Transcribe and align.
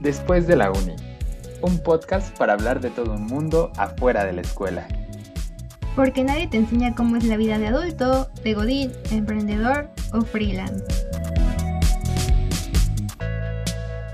Después 0.00 0.46
de 0.46 0.56
la 0.56 0.70
uni, 0.70 0.94
un 1.62 1.78
podcast 1.78 2.36
para 2.36 2.52
hablar 2.52 2.80
de 2.80 2.90
todo 2.90 3.14
un 3.14 3.24
mundo 3.24 3.72
afuera 3.78 4.26
de 4.26 4.34
la 4.34 4.42
escuela. 4.42 4.86
Porque 5.94 6.22
nadie 6.22 6.46
te 6.48 6.58
enseña 6.58 6.94
cómo 6.94 7.16
es 7.16 7.24
la 7.24 7.38
vida 7.38 7.58
de 7.58 7.68
adulto, 7.68 8.28
de 8.44 8.52
godín, 8.52 8.92
emprendedor 9.10 9.88
o 10.12 10.20
freelance. 10.20 10.84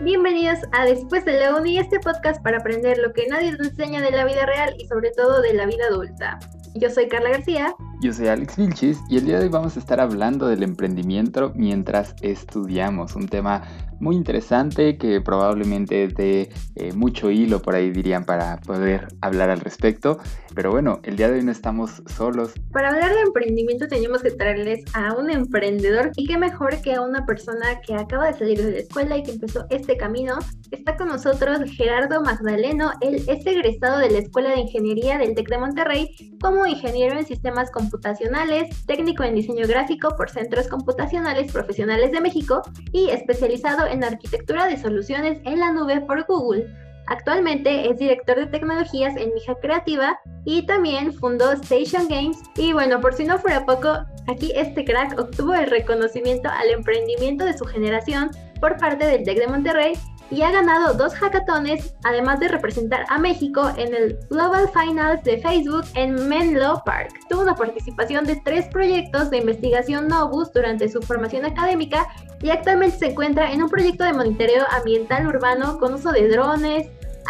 Bienvenidos 0.03 0.59
a 0.71 0.85
Después 0.85 1.25
de 1.25 1.41
la 1.41 1.57
Uni, 1.57 1.79
este 1.79 1.99
podcast 1.99 2.41
para 2.45 2.59
aprender 2.59 2.99
lo 2.99 3.13
que 3.13 3.27
nadie 3.27 3.57
te 3.57 3.65
enseña 3.65 4.01
de 4.01 4.13
la 4.13 4.25
vida 4.25 4.47
real 4.47 4.75
y 4.79 4.87
sobre 4.87 5.11
todo 5.11 5.43
de 5.43 5.53
la 5.55 5.67
vida 5.67 5.87
adulta. 5.91 6.39
Yo 6.75 6.91
soy 6.91 7.09
Carla 7.09 7.31
García. 7.31 7.75
Yo 8.01 8.13
soy 8.13 8.29
Alex 8.29 8.57
Vilchis 8.57 8.99
y 9.11 9.19
el 9.19 9.27
día 9.27 9.39
de 9.39 9.45
hoy 9.45 9.51
vamos 9.51 9.77
a 9.77 9.81
estar 9.81 10.01
hablando 10.01 10.47
del 10.47 10.63
emprendimiento 10.63 11.53
mientras 11.55 12.15
estudiamos, 12.23 13.15
un 13.15 13.29
tema 13.29 13.63
muy 14.03 14.17
interesante 14.17 14.99
que 14.99 15.21
probablemente 15.21 16.09
dé 16.09 16.51
eh, 16.75 16.93
mucho 16.93 17.31
hilo 17.31 17.63
por 17.63 17.77
ahí 17.77 17.91
dirían 17.93 18.25
para 18.25 18.61
poder 18.61 19.07
hablar 19.21 19.49
al 19.49 19.61
respecto. 19.61 20.19
Pero 20.55 20.73
bueno, 20.73 21.01
el 21.05 21.17
día 21.17 21.29
de 21.29 21.39
hoy 21.39 21.45
no 21.45 21.53
estamos 21.53 22.03
solos. 22.07 22.53
Para 22.73 22.89
hablar 22.89 23.15
de 23.15 23.21
emprendimiento 23.21 23.87
tenemos 23.87 24.23
que 24.23 24.33
traerles 24.33 24.85
a 24.95 25.15
un 25.15 25.31
emprendedor 25.31 26.11
y 26.17 26.27
qué 26.27 26.37
mejor 26.37 26.83
que 26.83 26.95
a 26.95 27.01
una 27.01 27.25
persona 27.25 27.81
que 27.87 27.95
acaba 27.95 28.27
de 28.27 28.39
salir 28.39 28.63
de 28.63 28.73
la 28.73 28.79
escuela 28.79 29.17
y 29.17 29.23
que 29.23 29.31
empezó 29.31 29.67
este 29.71 29.97
camino. 29.97 30.37
Está 30.73 30.97
con 30.97 31.09
nosotros 31.09 31.61
Gerardo 31.71 32.23
Magdaleno, 32.23 32.91
él 33.01 33.23
es 33.29 33.47
egresado 33.47 33.99
de 33.99 34.11
la 34.11 34.19
Escuela 34.19 34.51
de 34.51 34.61
Ingeniería 34.61 35.19
del 35.19 35.35
TEC 35.35 35.49
de 35.49 35.59
Monterrey 35.59 36.39
como 36.41 36.67
ingeniero 36.67 37.19
en 37.19 37.27
sistemas 37.27 37.71
computacionales, 37.71 38.85
técnico 38.85 39.23
en 39.23 39.37
diseño 39.37 39.67
gráfico 39.69 40.17
por 40.17 40.29
Centros 40.29 40.67
Computacionales 40.67 41.53
Profesionales 41.53 42.11
de 42.11 42.21
México 42.21 42.63
y 42.91 43.11
especializado 43.11 43.87
en 43.87 43.92
arquitectura 44.03 44.67
de 44.67 44.79
soluciones 44.79 45.41
en 45.45 45.61
la 45.61 45.73
nube 45.73 46.01
por 46.01 46.25
Google. 46.27 46.67
Actualmente 47.09 47.91
es 47.91 47.99
director 47.99 48.37
de 48.37 48.47
tecnologías 48.47 49.17
en 49.17 49.35
Mija 49.35 49.55
Creativa 49.57 50.19
y 50.45 50.65
también 50.67 51.13
fundó 51.13 51.53
Station 51.53 52.09
Games. 52.09 52.39
Y 52.57 52.73
bueno, 52.73 53.01
por 53.01 53.15
si 53.15 53.25
no 53.25 53.39
fuera 53.39 53.67
poco, 53.67 53.99
aquí 54.29 54.53
este 54.55 54.85
crack 54.85 55.19
obtuvo 55.19 55.55
el 55.55 55.69
reconocimiento 55.69 56.49
al 56.49 56.71
emprendimiento 56.71 57.45
de 57.45 57.57
su 57.59 57.65
generación 57.65 58.31
por 58.61 58.79
parte 58.79 59.05
del 59.07 59.25
TEC 59.25 59.39
de 59.41 59.47
Monterrey 59.49 59.93
y 60.33 60.43
ha 60.43 60.51
ganado 60.51 60.95
dos 60.95 61.15
hackatones, 61.15 61.95
además 62.05 62.41
de 62.41 62.49
representar 62.49 63.05
a 63.09 63.19
México 63.19 63.71
en 63.77 63.95
el 63.95 64.19
Global 64.31 64.69
Finals 64.73 65.23
de 65.25 65.39
Facebook 65.39 65.85
en 65.95 66.27
Menlo 66.29 66.83
Park. 66.87 67.13
Tuvo 67.29 67.43
una 67.43 67.55
participación 67.55 68.25
de 68.25 68.41
tres 68.43 68.67
proyectos 68.69 69.31
de 69.31 69.39
investigación 69.39 70.09
Novus 70.09 70.51
durante 70.53 70.89
su 70.89 71.03
formación 71.03 71.45
académica 71.45 72.09
y 72.41 72.49
actualmente 72.49 72.99
se 72.99 73.07
encuentra 73.11 73.53
en 73.53 73.63
un 73.63 73.69
proyecto 73.69 74.05
de 74.05 74.15
monitoreo 74.15 74.65
ambiental 74.71 75.27
urbano 75.27 75.79
con 75.79 75.95
uso 75.95 76.11
de 76.13 76.27
drones, 76.29 76.89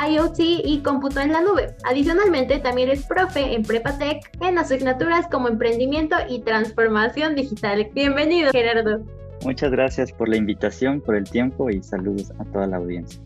IoT 0.08 0.38
y 0.38 0.80
cómputo 0.84 1.20
en 1.20 1.32
la 1.32 1.40
nube. 1.40 1.74
Adicionalmente, 1.84 2.60
también 2.60 2.88
es 2.88 3.04
profe 3.04 3.52
en 3.52 3.64
Prepatec 3.64 4.30
en 4.40 4.58
asignaturas 4.58 5.26
como 5.26 5.48
emprendimiento 5.48 6.16
y 6.28 6.40
transformación 6.42 7.34
digital. 7.34 7.88
Bienvenido, 7.92 8.52
Gerardo. 8.52 9.02
Muchas 9.44 9.72
gracias 9.72 10.12
por 10.12 10.28
la 10.28 10.36
invitación, 10.36 11.00
por 11.00 11.16
el 11.16 11.24
tiempo 11.24 11.68
y 11.68 11.82
saludos 11.82 12.32
a 12.38 12.44
toda 12.44 12.66
la 12.66 12.76
audiencia. 12.76 13.20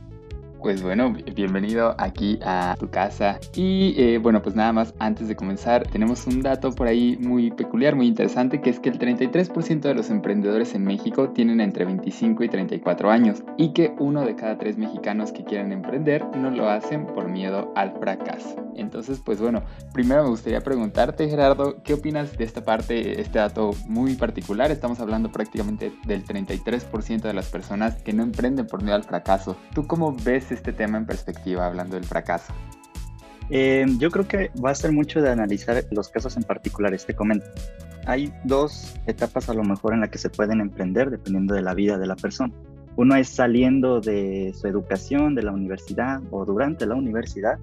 Pues 0.66 0.82
bueno, 0.82 1.14
bienvenido 1.32 1.94
aquí 1.96 2.40
a 2.44 2.74
tu 2.76 2.90
casa. 2.90 3.38
Y 3.54 3.94
eh, 3.98 4.18
bueno, 4.18 4.42
pues 4.42 4.56
nada 4.56 4.72
más, 4.72 4.94
antes 4.98 5.28
de 5.28 5.36
comenzar, 5.36 5.86
tenemos 5.86 6.26
un 6.26 6.42
dato 6.42 6.72
por 6.72 6.88
ahí 6.88 7.16
muy 7.20 7.52
peculiar, 7.52 7.94
muy 7.94 8.08
interesante, 8.08 8.60
que 8.60 8.70
es 8.70 8.80
que 8.80 8.88
el 8.88 8.98
33% 8.98 9.82
de 9.82 9.94
los 9.94 10.10
emprendedores 10.10 10.74
en 10.74 10.82
México 10.82 11.28
tienen 11.28 11.60
entre 11.60 11.84
25 11.84 12.42
y 12.42 12.48
34 12.48 13.12
años 13.12 13.44
y 13.56 13.74
que 13.74 13.94
uno 14.00 14.24
de 14.26 14.34
cada 14.34 14.58
tres 14.58 14.76
mexicanos 14.76 15.30
que 15.30 15.44
quieren 15.44 15.70
emprender 15.70 16.26
no 16.36 16.50
lo 16.50 16.68
hacen 16.68 17.06
por 17.06 17.28
miedo 17.28 17.72
al 17.76 17.92
fracaso. 18.00 18.66
Entonces, 18.76 19.20
pues 19.24 19.40
bueno, 19.40 19.62
primero 19.92 20.24
me 20.24 20.30
gustaría 20.30 20.60
preguntarte, 20.60 21.28
Gerardo, 21.28 21.82
¿qué 21.82 21.94
opinas 21.94 22.36
de 22.36 22.44
esta 22.44 22.64
parte, 22.64 23.20
este 23.20 23.38
dato 23.38 23.70
muy 23.86 24.14
particular? 24.14 24.70
Estamos 24.70 25.00
hablando 25.00 25.32
prácticamente 25.32 25.92
del 26.06 26.24
33% 26.24 27.22
de 27.22 27.32
las 27.32 27.46
personas 27.48 28.02
que 28.02 28.12
no 28.12 28.22
emprenden 28.22 28.66
por 28.66 28.82
miedo 28.82 28.96
al 28.96 29.04
fracaso. 29.04 29.56
¿Tú 29.74 29.86
cómo 29.86 30.14
ves 30.24 30.52
este 30.56 30.72
tema 30.72 30.98
en 30.98 31.06
perspectiva, 31.06 31.66
hablando 31.66 31.94
del 31.94 32.04
fracaso? 32.04 32.52
Eh, 33.48 33.86
yo 33.98 34.10
creo 34.10 34.26
que 34.26 34.50
va 34.62 34.70
a 34.70 34.74
ser 34.74 34.92
mucho 34.92 35.22
de 35.22 35.30
analizar 35.30 35.84
los 35.92 36.08
casos 36.08 36.36
en 36.36 36.42
particulares, 36.42 37.06
te 37.06 37.14
comento. 37.14 37.46
Hay 38.06 38.32
dos 38.44 38.94
etapas 39.06 39.48
a 39.48 39.54
lo 39.54 39.62
mejor 39.62 39.94
en 39.94 40.00
las 40.00 40.10
que 40.10 40.18
se 40.18 40.30
pueden 40.30 40.60
emprender 40.60 41.10
dependiendo 41.10 41.54
de 41.54 41.62
la 41.62 41.74
vida 41.74 41.98
de 41.98 42.06
la 42.06 42.16
persona. 42.16 42.52
Uno 42.96 43.14
es 43.14 43.28
saliendo 43.28 44.00
de 44.00 44.52
su 44.58 44.66
educación, 44.66 45.34
de 45.34 45.42
la 45.42 45.52
universidad 45.52 46.20
o 46.30 46.44
durante 46.44 46.86
la 46.86 46.94
universidad 46.94 47.58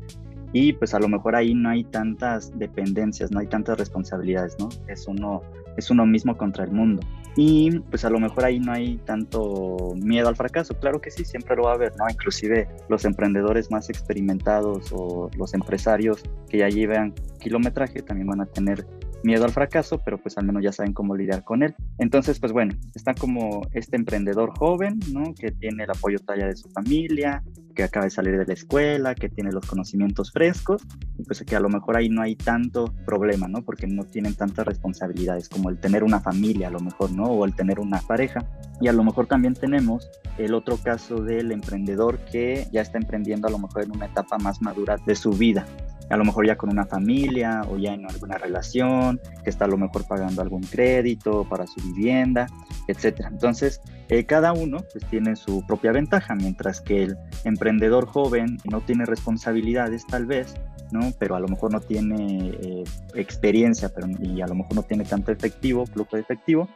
y 0.51 0.73
pues 0.73 0.93
a 0.93 0.99
lo 0.99 1.09
mejor 1.09 1.35
ahí 1.35 1.55
no 1.55 1.69
hay 1.69 1.83
tantas 1.83 2.57
dependencias, 2.57 3.31
no 3.31 3.39
hay 3.39 3.47
tantas 3.47 3.77
responsabilidades, 3.77 4.55
¿no? 4.59 4.69
Es 4.87 5.07
uno, 5.07 5.41
es 5.77 5.89
uno 5.89 6.05
mismo 6.05 6.37
contra 6.37 6.63
el 6.63 6.71
mundo. 6.71 7.01
Y 7.35 7.79
pues 7.79 8.05
a 8.05 8.09
lo 8.09 8.19
mejor 8.19 8.45
ahí 8.45 8.59
no 8.59 8.71
hay 8.71 8.97
tanto 9.05 9.93
miedo 9.95 10.27
al 10.27 10.35
fracaso, 10.35 10.77
claro 10.79 11.01
que 11.01 11.09
sí, 11.09 11.25
siempre 11.25 11.55
lo 11.55 11.63
va 11.63 11.71
a 11.71 11.73
haber, 11.75 11.93
¿no? 11.97 12.05
Inclusive 12.09 12.67
los 12.89 13.05
emprendedores 13.05 13.71
más 13.71 13.89
experimentados 13.89 14.91
o 14.91 15.31
los 15.35 15.53
empresarios 15.55 16.23
que 16.47 16.59
ya 16.59 16.69
llevan 16.69 17.13
kilometraje 17.39 18.01
también 18.03 18.27
van 18.27 18.41
a 18.41 18.45
tener 18.45 18.85
miedo 19.23 19.45
al 19.45 19.51
fracaso, 19.51 20.01
pero 20.03 20.17
pues 20.17 20.37
al 20.37 20.45
menos 20.45 20.63
ya 20.63 20.71
saben 20.71 20.93
cómo 20.93 21.15
lidiar 21.15 21.43
con 21.43 21.63
él. 21.63 21.75
Entonces, 21.97 22.39
pues 22.39 22.51
bueno, 22.51 22.75
está 22.93 23.13
como 23.13 23.61
este 23.71 23.95
emprendedor 23.95 24.57
joven, 24.57 24.99
¿no? 25.11 25.33
Que 25.33 25.51
tiene 25.51 25.83
el 25.83 25.91
apoyo 25.91 26.19
talla 26.19 26.47
de 26.47 26.55
su 26.55 26.69
familia, 26.69 27.43
que 27.73 27.83
acaba 27.83 28.05
de 28.05 28.11
salir 28.11 28.37
de 28.37 28.45
la 28.45 28.53
escuela, 28.53 29.15
que 29.15 29.29
tiene 29.29 29.51
los 29.51 29.65
conocimientos 29.65 30.31
frescos, 30.31 30.83
y 31.17 31.23
pues 31.23 31.43
que 31.43 31.55
a 31.55 31.59
lo 31.59 31.69
mejor 31.69 31.97
ahí 31.97 32.09
no 32.09 32.21
hay 32.21 32.35
tanto 32.35 32.93
problema, 33.05 33.47
¿no? 33.47 33.63
Porque 33.63 33.87
no 33.87 34.03
tienen 34.03 34.35
tantas 34.35 34.65
responsabilidades 34.65 35.49
como 35.49 35.69
el 35.69 35.79
tener 35.79 36.03
una 36.03 36.19
familia, 36.19 36.67
a 36.67 36.71
lo 36.71 36.79
mejor, 36.79 37.11
¿no? 37.11 37.25
O 37.25 37.45
el 37.45 37.55
tener 37.55 37.79
una 37.79 37.99
pareja. 38.01 38.45
Y 38.81 38.87
a 38.87 38.93
lo 38.93 39.03
mejor 39.03 39.27
también 39.27 39.53
tenemos 39.53 40.09
el 40.37 40.53
otro 40.53 40.77
caso 40.77 41.21
del 41.21 41.51
emprendedor 41.51 42.19
que 42.31 42.67
ya 42.71 42.81
está 42.81 42.97
emprendiendo 42.97 43.47
a 43.47 43.51
lo 43.51 43.59
mejor 43.59 43.83
en 43.83 43.95
una 43.95 44.07
etapa 44.07 44.37
más 44.37 44.61
madura 44.61 44.97
de 45.05 45.15
su 45.15 45.31
vida, 45.31 45.65
a 46.09 46.17
lo 46.17 46.25
mejor 46.25 46.45
ya 46.45 46.55
con 46.55 46.69
una 46.69 46.85
familia 46.85 47.61
o 47.69 47.77
ya 47.77 47.93
en 47.93 48.05
alguna 48.05 48.37
relación, 48.37 49.19
que 49.43 49.49
está 49.49 49.65
a 49.65 49.67
lo 49.67 49.77
mejor 49.77 50.05
pagando 50.07 50.41
algún 50.41 50.61
crédito 50.61 51.47
para 51.49 51.65
su 51.67 51.81
vivienda, 51.81 52.47
etcétera. 52.87 53.29
Entonces, 53.29 53.81
eh, 54.09 54.25
cada 54.25 54.53
uno 54.53 54.83
pues 54.91 55.05
tiene 55.05 55.35
su 55.35 55.65
propia 55.65 55.91
ventaja, 55.91 56.35
mientras 56.35 56.81
que 56.81 57.03
el 57.03 57.17
emprendedor 57.43 58.05
joven 58.05 58.57
no 58.69 58.81
tiene 58.81 59.05
responsabilidades 59.05 60.05
tal 60.05 60.25
vez, 60.25 60.55
¿no? 60.91 61.11
Pero 61.19 61.35
a 61.35 61.39
lo 61.39 61.47
mejor 61.47 61.71
no 61.71 61.79
tiene 61.79 62.49
eh, 62.61 62.83
experiencia 63.15 63.89
pero, 63.89 64.07
y 64.19 64.41
a 64.41 64.47
lo 64.47 64.55
mejor 64.55 64.75
no 64.75 64.83
tiene 64.83 65.05
tanto 65.05 65.31
efectivo, 65.31 65.85
flujo 65.85 66.15
de 66.15 66.21
efectivo, 66.21 66.69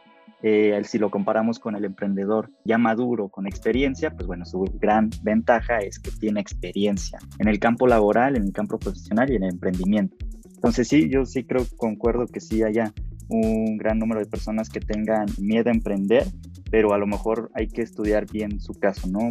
eh, 0.43 0.79
si 0.83 0.99
lo 0.99 1.09
comparamos 1.09 1.59
con 1.59 1.75
el 1.75 1.85
emprendedor 1.85 2.51
ya 2.63 2.77
maduro, 2.77 3.29
con 3.29 3.47
experiencia, 3.47 4.11
pues 4.11 4.27
bueno, 4.27 4.45
su 4.45 4.65
gran 4.79 5.09
ventaja 5.23 5.79
es 5.79 5.99
que 5.99 6.11
tiene 6.11 6.39
experiencia 6.39 7.17
en 7.39 7.47
el 7.47 7.59
campo 7.59 7.87
laboral, 7.87 8.35
en 8.35 8.43
el 8.43 8.53
campo 8.53 8.77
profesional 8.77 9.31
y 9.31 9.35
en 9.35 9.43
el 9.43 9.51
emprendimiento. 9.51 10.15
Entonces 10.55 10.87
sí, 10.87 11.09
yo 11.09 11.25
sí 11.25 11.43
creo, 11.43 11.65
concuerdo 11.77 12.25
que 12.27 12.39
sí 12.39 12.63
haya 12.63 12.93
un 13.29 13.77
gran 13.77 13.99
número 13.99 14.19
de 14.21 14.27
personas 14.27 14.69
que 14.69 14.79
tengan 14.79 15.25
miedo 15.39 15.69
a 15.69 15.73
emprender 15.73 16.25
pero 16.69 16.93
a 16.93 16.97
lo 16.97 17.07
mejor 17.07 17.49
hay 17.53 17.67
que 17.67 17.81
estudiar 17.81 18.25
bien 18.31 18.59
su 18.59 18.73
caso, 18.73 19.07
¿no? 19.07 19.29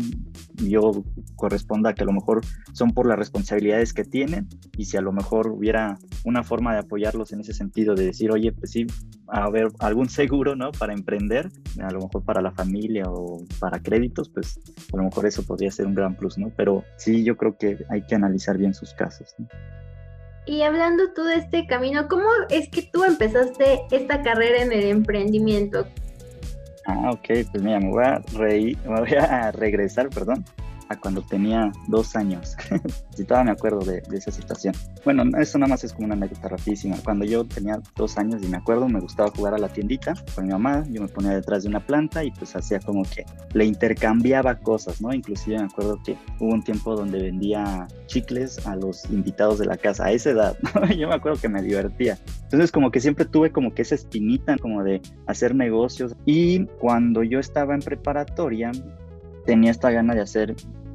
Yo 0.54 1.04
corresponda 1.34 1.94
que 1.94 2.02
a 2.02 2.06
lo 2.06 2.12
mejor 2.12 2.40
son 2.72 2.92
por 2.92 3.06
las 3.06 3.18
responsabilidades 3.18 3.92
que 3.92 4.04
tienen 4.04 4.48
y 4.76 4.86
si 4.86 4.96
a 4.96 5.00
lo 5.00 5.12
mejor 5.12 5.48
hubiera 5.48 5.98
una 6.24 6.42
forma 6.42 6.72
de 6.72 6.80
apoyarlos 6.80 7.32
en 7.32 7.40
ese 7.40 7.52
sentido, 7.52 7.94
de 7.94 8.06
decir, 8.06 8.30
oye, 8.30 8.52
pues 8.52 8.70
sí, 8.70 8.86
a 9.28 9.48
ver, 9.50 9.68
algún 9.80 10.08
seguro, 10.08 10.56
¿no? 10.56 10.72
Para 10.72 10.92
emprender, 10.92 11.50
a 11.80 11.90
lo 11.90 12.00
mejor 12.00 12.24
para 12.24 12.40
la 12.40 12.52
familia 12.52 13.04
o 13.08 13.44
para 13.60 13.80
créditos, 13.80 14.28
pues 14.30 14.58
a 14.92 14.96
lo 14.96 15.04
mejor 15.04 15.26
eso 15.26 15.42
podría 15.42 15.70
ser 15.70 15.86
un 15.86 15.94
gran 15.94 16.16
plus, 16.16 16.38
¿no? 16.38 16.50
Pero 16.56 16.84
sí, 16.96 17.24
yo 17.24 17.36
creo 17.36 17.56
que 17.58 17.84
hay 17.90 18.02
que 18.02 18.14
analizar 18.14 18.56
bien 18.56 18.74
sus 18.74 18.94
casos, 18.94 19.34
¿no? 19.38 19.46
Y 20.48 20.62
hablando 20.62 21.12
tú 21.12 21.24
de 21.24 21.36
este 21.36 21.66
camino, 21.66 22.06
¿cómo 22.08 22.28
es 22.50 22.68
que 22.68 22.88
tú 22.92 23.02
empezaste 23.02 23.80
esta 23.90 24.22
carrera 24.22 24.62
en 24.62 24.72
el 24.72 24.84
emprendimiento? 24.84 25.88
Ah, 26.86 27.10
ok, 27.10 27.28
pues 27.50 27.62
mira, 27.62 27.80
me 27.80 27.90
voy 27.90 28.04
a 28.04 28.22
reír, 28.34 28.78
me 28.88 29.00
voy 29.00 29.14
a 29.14 29.50
regresar, 29.50 30.08
perdón, 30.08 30.44
a 30.88 30.96
cuando 30.98 31.22
tenía 31.22 31.72
dos 31.88 32.16
años. 32.16 32.56
si 33.10 33.24
todavía 33.24 33.52
me 33.52 33.56
acuerdo 33.56 33.80
de, 33.80 34.02
esa 34.12 34.30
situación. 34.30 34.74
Bueno, 35.04 35.24
eso 35.38 35.58
nada 35.58 35.70
más 35.70 35.84
es 35.84 35.92
como 35.92 36.06
una 36.06 36.14
anécdota 36.14 36.48
rapidísima. 36.48 36.96
Cuando 37.04 37.24
yo 37.24 37.44
tenía 37.44 37.80
dos 37.94 38.18
años 38.18 38.42
y 38.42 38.46
me 38.48 38.56
acuerdo, 38.56 38.88
me 38.88 39.00
gustaba 39.00 39.30
jugar 39.30 39.54
a 39.54 39.58
la 39.58 39.68
tiendita 39.68 40.14
con 40.34 40.46
mi 40.46 40.52
mamá. 40.52 40.84
Yo 40.90 41.02
me 41.02 41.08
ponía 41.08 41.32
detrás 41.32 41.62
de 41.62 41.68
una 41.68 41.84
planta 41.84 42.24
y 42.24 42.30
pues 42.30 42.54
hacía 42.56 42.80
como 42.80 43.02
que 43.02 43.24
le 43.52 43.64
intercambiaba 43.64 44.58
cosas, 44.58 45.00
¿no? 45.00 45.12
Inclusive 45.12 45.58
me 45.58 45.64
acuerdo 45.64 46.00
que 46.04 46.16
hubo 46.40 46.52
un 46.52 46.62
tiempo 46.62 46.94
donde 46.94 47.22
vendía 47.22 47.86
chicles 48.06 48.66
a 48.66 48.76
los 48.76 49.04
invitados 49.10 49.58
de 49.58 49.66
la 49.66 49.76
casa 49.76 50.06
a 50.06 50.12
esa 50.12 50.30
edad. 50.30 50.56
yo 50.96 51.08
me 51.08 51.14
acuerdo 51.14 51.40
que 51.40 51.48
me 51.48 51.62
divertía. 51.62 52.18
Entonces 52.44 52.70
como 52.70 52.90
que 52.90 53.00
siempre 53.00 53.24
tuve 53.24 53.50
como 53.50 53.74
que 53.74 53.82
esa 53.82 53.94
espinita 53.94 54.56
como 54.58 54.82
de 54.82 55.00
hacer 55.26 55.54
negocios. 55.54 56.14
Y 56.24 56.66
cuando 56.80 57.22
yo 57.22 57.38
estaba 57.38 57.74
en 57.74 57.80
preparatoria, 57.80 58.70
tenía 59.46 59.70
esta 59.70 59.90
gana 59.90 60.14
de 60.14 60.20
hacer 60.20 60.54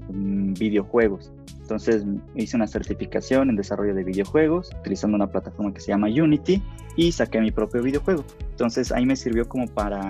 mm, 0.10 0.54
videojuegos. 0.54 1.32
Entonces 1.62 2.04
hice 2.36 2.58
una 2.58 2.68
certificación 2.68 3.50
en 3.50 3.56
desarrollo 3.56 3.96
de 3.96 4.04
videojuegos 4.04 4.72
utilizando 4.82 5.16
una 5.16 5.28
plataforma 5.28 5.74
que 5.74 5.80
se 5.80 5.88
llama 5.88 6.08
Unity 6.08 6.62
y 6.98 7.14
saqué 7.14 7.40
mi 7.40 7.52
propio 7.52 7.82
videojuego. 7.82 8.26
Entonces 8.50 8.92
ahí 8.92 9.06
me 9.06 9.16
sirvió 9.16 9.48
como 9.48 9.68
para 9.68 10.02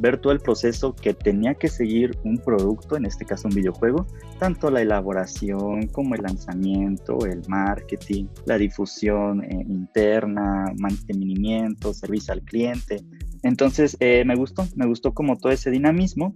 ver 0.00 0.18
todo 0.18 0.32
el 0.32 0.40
proceso 0.40 0.94
que 0.96 1.14
tenía 1.14 1.54
que 1.54 1.68
seguir 1.68 2.18
un 2.24 2.36
producto, 2.36 2.96
en 2.96 3.06
este 3.06 3.24
caso 3.24 3.46
un 3.46 3.54
videojuego, 3.54 4.06
tanto 4.40 4.70
la 4.72 4.82
elaboración 4.82 5.86
como 5.86 6.16
el 6.16 6.22
lanzamiento, 6.22 7.24
el 7.24 7.42
marketing, 7.46 8.26
la 8.46 8.58
difusión 8.58 9.44
eh, 9.44 9.64
interna, 9.68 10.64
mantenimiento, 10.78 11.94
servicio 11.94 12.34
al 12.34 12.42
cliente. 12.42 13.04
Entonces 13.44 13.96
eh, 14.00 14.24
me 14.24 14.34
gustó, 14.34 14.66
me 14.74 14.86
gustó 14.86 15.14
como 15.14 15.36
todo 15.36 15.52
ese 15.52 15.70
dinamismo 15.70 16.34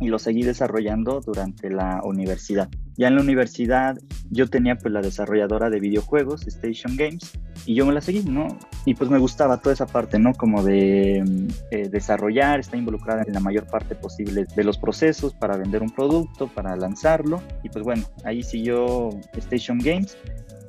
y 0.00 0.08
lo 0.08 0.18
seguí 0.18 0.42
desarrollando 0.42 1.20
durante 1.20 1.70
la 1.70 2.00
universidad. 2.04 2.68
Ya 2.96 3.08
en 3.08 3.16
la 3.16 3.22
universidad 3.22 3.98
yo 4.30 4.48
tenía 4.48 4.76
pues 4.76 4.92
la 4.92 5.00
desarrolladora 5.00 5.70
de 5.70 5.80
videojuegos, 5.80 6.46
Station 6.46 6.96
Games, 6.96 7.32
y 7.66 7.74
yo 7.74 7.86
me 7.86 7.92
la 7.92 8.00
seguí, 8.00 8.22
¿no? 8.22 8.48
Y 8.84 8.94
pues 8.94 9.10
me 9.10 9.18
gustaba 9.18 9.58
toda 9.58 9.72
esa 9.72 9.86
parte, 9.86 10.18
¿no? 10.18 10.32
Como 10.34 10.62
de 10.62 11.22
mm, 11.26 11.46
eh, 11.70 11.88
desarrollar, 11.88 12.60
estar 12.60 12.78
involucrada 12.78 13.24
en 13.26 13.32
la 13.32 13.40
mayor 13.40 13.66
parte 13.66 13.94
posible 13.94 14.46
de 14.54 14.64
los 14.64 14.78
procesos 14.78 15.34
para 15.34 15.56
vender 15.56 15.82
un 15.82 15.90
producto, 15.90 16.48
para 16.48 16.76
lanzarlo. 16.76 17.42
Y 17.62 17.68
pues 17.68 17.84
bueno, 17.84 18.04
ahí 18.24 18.42
siguió 18.42 19.10
Station 19.34 19.78
Games. 19.78 20.16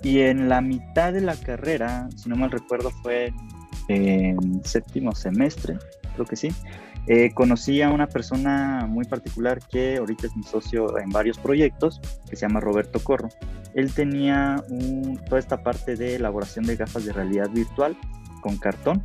Y 0.01 0.19
en 0.19 0.49
la 0.49 0.61
mitad 0.61 1.13
de 1.13 1.21
la 1.21 1.35
carrera, 1.35 2.09
si 2.15 2.29
no 2.29 2.35
mal 2.35 2.51
recuerdo, 2.51 2.89
fue 3.03 3.33
en 3.89 4.63
séptimo 4.63 5.13
semestre, 5.13 5.77
creo 6.13 6.25
que 6.25 6.35
sí 6.35 6.51
eh, 7.11 7.31
conocí 7.33 7.81
a 7.81 7.89
una 7.89 8.05
persona 8.05 8.85
muy 8.87 9.03
particular 9.03 9.57
que 9.67 9.97
ahorita 9.97 10.27
es 10.27 10.37
mi 10.37 10.43
socio 10.43 10.99
en 10.99 11.09
varios 11.09 11.39
proyectos, 11.39 11.99
que 12.29 12.35
se 12.35 12.47
llama 12.47 12.59
Roberto 12.59 12.99
Corro. 12.99 13.29
Él 13.73 13.91
tenía 13.91 14.63
toda 15.25 15.39
esta 15.39 15.63
parte 15.63 15.95
de 15.95 16.17
elaboración 16.17 16.65
de 16.65 16.75
gafas 16.75 17.05
de 17.05 17.11
realidad 17.11 17.49
virtual 17.49 17.97
con 18.43 18.57
cartón. 18.57 19.03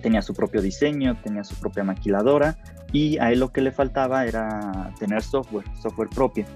Tenía 0.00 0.22
su 0.22 0.32
propio 0.32 0.62
diseño, 0.62 1.20
tenía 1.24 1.42
su 1.42 1.56
propia 1.56 1.82
maquiladora 1.82 2.56
y 2.92 3.18
a 3.18 3.32
él 3.32 3.40
lo 3.40 3.50
que 3.50 3.62
le 3.62 3.72
faltaba 3.72 4.24
era 4.26 4.94
tener 5.00 5.20
software, 5.20 5.66
software 5.82 6.10
propio. 6.10 6.46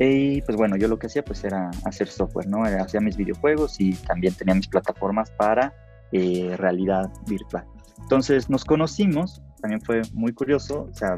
Y 0.00 0.42
pues 0.42 0.56
bueno, 0.56 0.76
yo 0.76 0.88
lo 0.88 0.98
que 0.98 1.06
hacía 1.06 1.24
pues 1.24 1.44
era 1.44 1.70
hacer 1.84 2.08
software, 2.08 2.48
¿no? 2.48 2.64
Hacía 2.64 3.00
mis 3.00 3.16
videojuegos 3.16 3.80
y 3.80 3.92
también 3.92 4.34
tenía 4.34 4.56
mis 4.56 4.66
plataformas 4.66 5.30
para 5.30 5.72
eh, 6.10 6.56
realidad 6.56 7.08
virtual. 7.28 7.64
Entonces 8.02 8.50
nos 8.50 8.64
conocimos 8.64 9.42
también 9.60 9.80
fue 9.80 10.02
muy 10.12 10.32
curioso. 10.32 10.88
O 10.90 10.94
sea, 10.94 11.16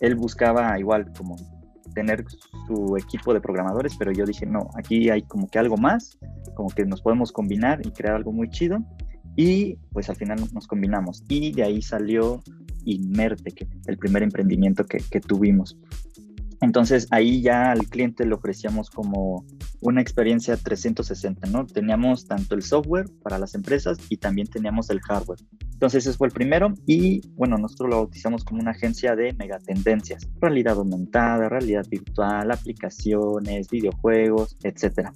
él 0.00 0.14
buscaba 0.14 0.78
igual 0.78 1.12
como 1.16 1.36
tener 1.94 2.24
su 2.66 2.96
equipo 2.96 3.34
de 3.34 3.40
programadores, 3.40 3.96
pero 3.96 4.12
yo 4.12 4.24
dije, 4.24 4.46
no, 4.46 4.70
aquí 4.74 5.10
hay 5.10 5.22
como 5.22 5.48
que 5.48 5.58
algo 5.58 5.76
más, 5.76 6.18
como 6.54 6.70
que 6.70 6.84
nos 6.84 7.02
podemos 7.02 7.32
combinar 7.32 7.84
y 7.84 7.90
crear 7.90 8.16
algo 8.16 8.32
muy 8.32 8.48
chido. 8.50 8.78
Y 9.36 9.76
pues 9.92 10.10
al 10.10 10.16
final 10.16 10.40
nos 10.52 10.66
combinamos. 10.66 11.24
Y 11.28 11.52
de 11.52 11.62
ahí 11.62 11.80
salió 11.80 12.42
Inmerte, 12.84 13.52
que 13.52 13.68
el 13.86 13.96
primer 13.96 14.22
emprendimiento 14.22 14.84
que, 14.84 14.98
que 14.98 15.20
tuvimos. 15.20 15.78
Entonces 16.62 17.08
ahí 17.10 17.42
ya 17.42 17.72
al 17.72 17.88
cliente 17.88 18.24
le 18.24 18.34
ofrecíamos 18.34 18.88
como 18.88 19.44
una 19.80 20.00
experiencia 20.00 20.56
360, 20.56 21.48
¿no? 21.48 21.66
Teníamos 21.66 22.26
tanto 22.26 22.54
el 22.54 22.62
software 22.62 23.06
para 23.22 23.36
las 23.36 23.56
empresas 23.56 23.98
y 24.08 24.16
también 24.16 24.46
teníamos 24.46 24.88
el 24.88 25.00
hardware. 25.00 25.40
Entonces 25.72 26.06
ese 26.06 26.16
fue 26.16 26.28
el 26.28 26.32
primero 26.32 26.72
y 26.86 27.20
bueno, 27.34 27.58
nosotros 27.58 27.90
lo 27.90 27.96
bautizamos 27.96 28.44
como 28.44 28.60
una 28.60 28.70
agencia 28.70 29.16
de 29.16 29.32
megatendencias, 29.32 30.28
realidad 30.40 30.78
aumentada, 30.78 31.48
realidad 31.48 31.84
virtual, 31.90 32.52
aplicaciones, 32.52 33.68
videojuegos, 33.68 34.56
etcétera. 34.62 35.12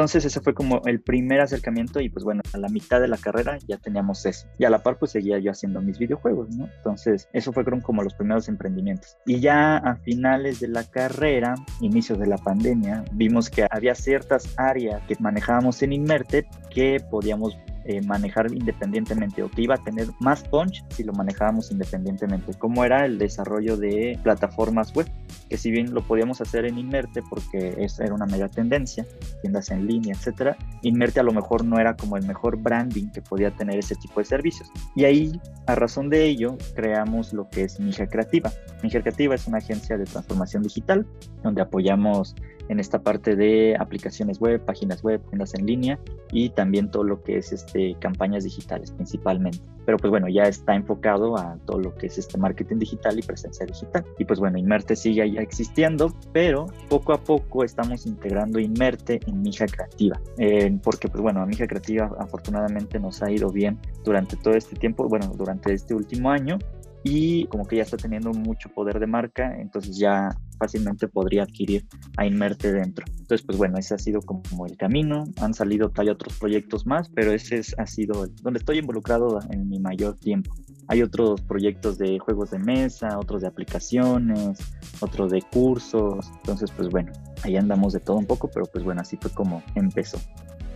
Entonces 0.00 0.24
ese 0.24 0.40
fue 0.40 0.54
como 0.54 0.80
el 0.86 1.02
primer 1.02 1.42
acercamiento 1.42 2.00
y 2.00 2.08
pues 2.08 2.24
bueno, 2.24 2.40
a 2.54 2.56
la 2.56 2.70
mitad 2.70 3.02
de 3.02 3.08
la 3.08 3.18
carrera 3.18 3.58
ya 3.68 3.76
teníamos 3.76 4.24
eso. 4.24 4.46
Y 4.58 4.64
a 4.64 4.70
la 4.70 4.82
par 4.82 4.98
pues 4.98 5.10
seguía 5.10 5.38
yo 5.40 5.50
haciendo 5.50 5.82
mis 5.82 5.98
videojuegos, 5.98 6.48
¿no? 6.56 6.70
Entonces 6.78 7.28
eso 7.34 7.52
fue 7.52 7.66
como 7.82 8.02
los 8.02 8.14
primeros 8.14 8.48
emprendimientos. 8.48 9.18
Y 9.26 9.40
ya 9.40 9.76
a 9.76 9.96
finales 9.96 10.58
de 10.58 10.68
la 10.68 10.84
carrera, 10.84 11.54
inicios 11.82 12.18
de 12.18 12.28
la 12.28 12.38
pandemia, 12.38 13.04
vimos 13.12 13.50
que 13.50 13.66
había 13.70 13.94
ciertas 13.94 14.54
áreas 14.56 15.02
que 15.06 15.16
manejábamos 15.20 15.82
en 15.82 15.92
Inmerte 15.92 16.48
que 16.70 17.04
podíamos 17.10 17.54
eh, 17.84 18.02
manejar 18.02 18.52
independientemente 18.52 19.42
o 19.42 19.50
que 19.50 19.62
iba 19.62 19.74
a 19.74 19.78
tener 19.78 20.08
más 20.20 20.42
punch 20.44 20.84
si 20.90 21.04
lo 21.04 21.12
manejábamos 21.12 21.70
independientemente, 21.70 22.52
como 22.54 22.84
era 22.84 23.04
el 23.04 23.18
desarrollo 23.18 23.76
de 23.76 24.18
plataformas 24.22 24.94
web, 24.94 25.10
que 25.48 25.56
si 25.56 25.70
bien 25.70 25.94
lo 25.94 26.02
podíamos 26.02 26.40
hacer 26.40 26.66
en 26.66 26.78
Inmerte 26.78 27.22
porque 27.28 27.74
esa 27.78 28.04
era 28.04 28.14
una 28.14 28.26
mega 28.26 28.48
tendencia, 28.48 29.06
tiendas 29.42 29.70
en 29.70 29.86
línea, 29.86 30.14
etcétera, 30.14 30.56
Inmerte 30.82 31.20
a 31.20 31.22
lo 31.22 31.32
mejor 31.32 31.64
no 31.64 31.78
era 31.78 31.96
como 31.96 32.16
el 32.16 32.26
mejor 32.26 32.58
branding 32.58 33.08
que 33.10 33.22
podía 33.22 33.50
tener 33.50 33.78
ese 33.78 33.94
tipo 33.96 34.20
de 34.20 34.26
servicios. 34.26 34.70
Y 34.94 35.04
ahí, 35.04 35.40
a 35.66 35.74
razón 35.74 36.10
de 36.10 36.26
ello, 36.26 36.56
creamos 36.74 37.32
lo 37.32 37.48
que 37.48 37.64
es 37.64 37.80
Mija 37.80 38.06
Creativa. 38.06 38.50
Mija 38.82 39.00
Creativa 39.00 39.34
es 39.34 39.46
una 39.46 39.58
agencia 39.58 39.96
de 39.96 40.04
transformación 40.04 40.62
digital 40.62 41.06
donde 41.42 41.62
apoyamos 41.62 42.34
en 42.70 42.78
esta 42.78 43.02
parte 43.02 43.34
de 43.34 43.76
aplicaciones 43.78 44.38
web, 44.38 44.64
páginas 44.64 45.02
web, 45.02 45.20
tiendas 45.28 45.54
en 45.54 45.66
línea 45.66 45.98
y 46.30 46.50
también 46.50 46.88
todo 46.88 47.02
lo 47.02 47.20
que 47.24 47.36
es 47.38 47.52
este, 47.52 47.96
campañas 47.98 48.44
digitales 48.44 48.92
principalmente. 48.92 49.58
Pero 49.84 49.98
pues 49.98 50.10
bueno, 50.10 50.28
ya 50.28 50.44
está 50.44 50.76
enfocado 50.76 51.36
a 51.36 51.58
todo 51.66 51.80
lo 51.80 51.94
que 51.96 52.06
es 52.06 52.16
este 52.16 52.38
marketing 52.38 52.76
digital 52.76 53.18
y 53.18 53.22
presencia 53.22 53.66
digital. 53.66 54.04
Y 54.18 54.24
pues 54.24 54.38
bueno, 54.38 54.56
Inmerte 54.56 54.94
sigue 54.94 55.28
ya 55.32 55.40
existiendo, 55.40 56.14
pero 56.32 56.66
poco 56.88 57.12
a 57.12 57.18
poco 57.18 57.64
estamos 57.64 58.06
integrando 58.06 58.60
Inmerte 58.60 59.18
en 59.26 59.42
Mija 59.42 59.66
Creativa. 59.66 60.20
Eh, 60.38 60.78
porque 60.84 61.08
pues 61.08 61.22
bueno, 61.22 61.42
a 61.42 61.46
Mija 61.46 61.66
Creativa 61.66 62.14
afortunadamente 62.20 63.00
nos 63.00 63.20
ha 63.20 63.32
ido 63.32 63.50
bien 63.50 63.80
durante 64.04 64.36
todo 64.36 64.54
este 64.54 64.76
tiempo, 64.76 65.08
bueno, 65.08 65.26
durante 65.36 65.72
este 65.72 65.92
último 65.92 66.30
año 66.30 66.56
y 67.02 67.46
como 67.46 67.66
que 67.66 67.76
ya 67.76 67.82
está 67.82 67.96
teniendo 67.96 68.30
mucho 68.32 68.68
poder 68.68 68.98
de 68.98 69.06
marca, 69.06 69.54
entonces 69.58 69.96
ya 69.96 70.28
fácilmente 70.58 71.08
podría 71.08 71.44
adquirir 71.44 71.86
a 72.18 72.26
Inmerte 72.26 72.72
dentro. 72.72 73.06
Entonces, 73.08 73.42
pues 73.46 73.56
bueno, 73.56 73.78
ese 73.78 73.94
ha 73.94 73.98
sido 73.98 74.20
como 74.20 74.66
el 74.66 74.76
camino. 74.76 75.24
Han 75.40 75.54
salido 75.54 75.88
tal 75.90 76.10
otros 76.10 76.38
proyectos 76.38 76.86
más, 76.86 77.08
pero 77.08 77.32
ese 77.32 77.62
ha 77.78 77.86
sido 77.86 78.26
donde 78.42 78.58
estoy 78.58 78.78
involucrado 78.78 79.38
en 79.50 79.68
mi 79.68 79.80
mayor 79.80 80.16
tiempo. 80.18 80.54
Hay 80.88 81.02
otros 81.02 81.40
proyectos 81.42 81.96
de 81.98 82.18
juegos 82.18 82.50
de 82.50 82.58
mesa, 82.58 83.18
otros 83.18 83.42
de 83.42 83.48
aplicaciones, 83.48 84.58
otros 85.00 85.30
de 85.30 85.40
cursos. 85.40 86.30
Entonces, 86.38 86.70
pues 86.72 86.90
bueno, 86.90 87.12
ahí 87.42 87.56
andamos 87.56 87.94
de 87.94 88.00
todo 88.00 88.18
un 88.18 88.26
poco, 88.26 88.50
pero 88.52 88.66
pues 88.66 88.84
bueno, 88.84 89.00
así 89.00 89.16
fue 89.16 89.30
como 89.30 89.62
empezó. 89.74 90.18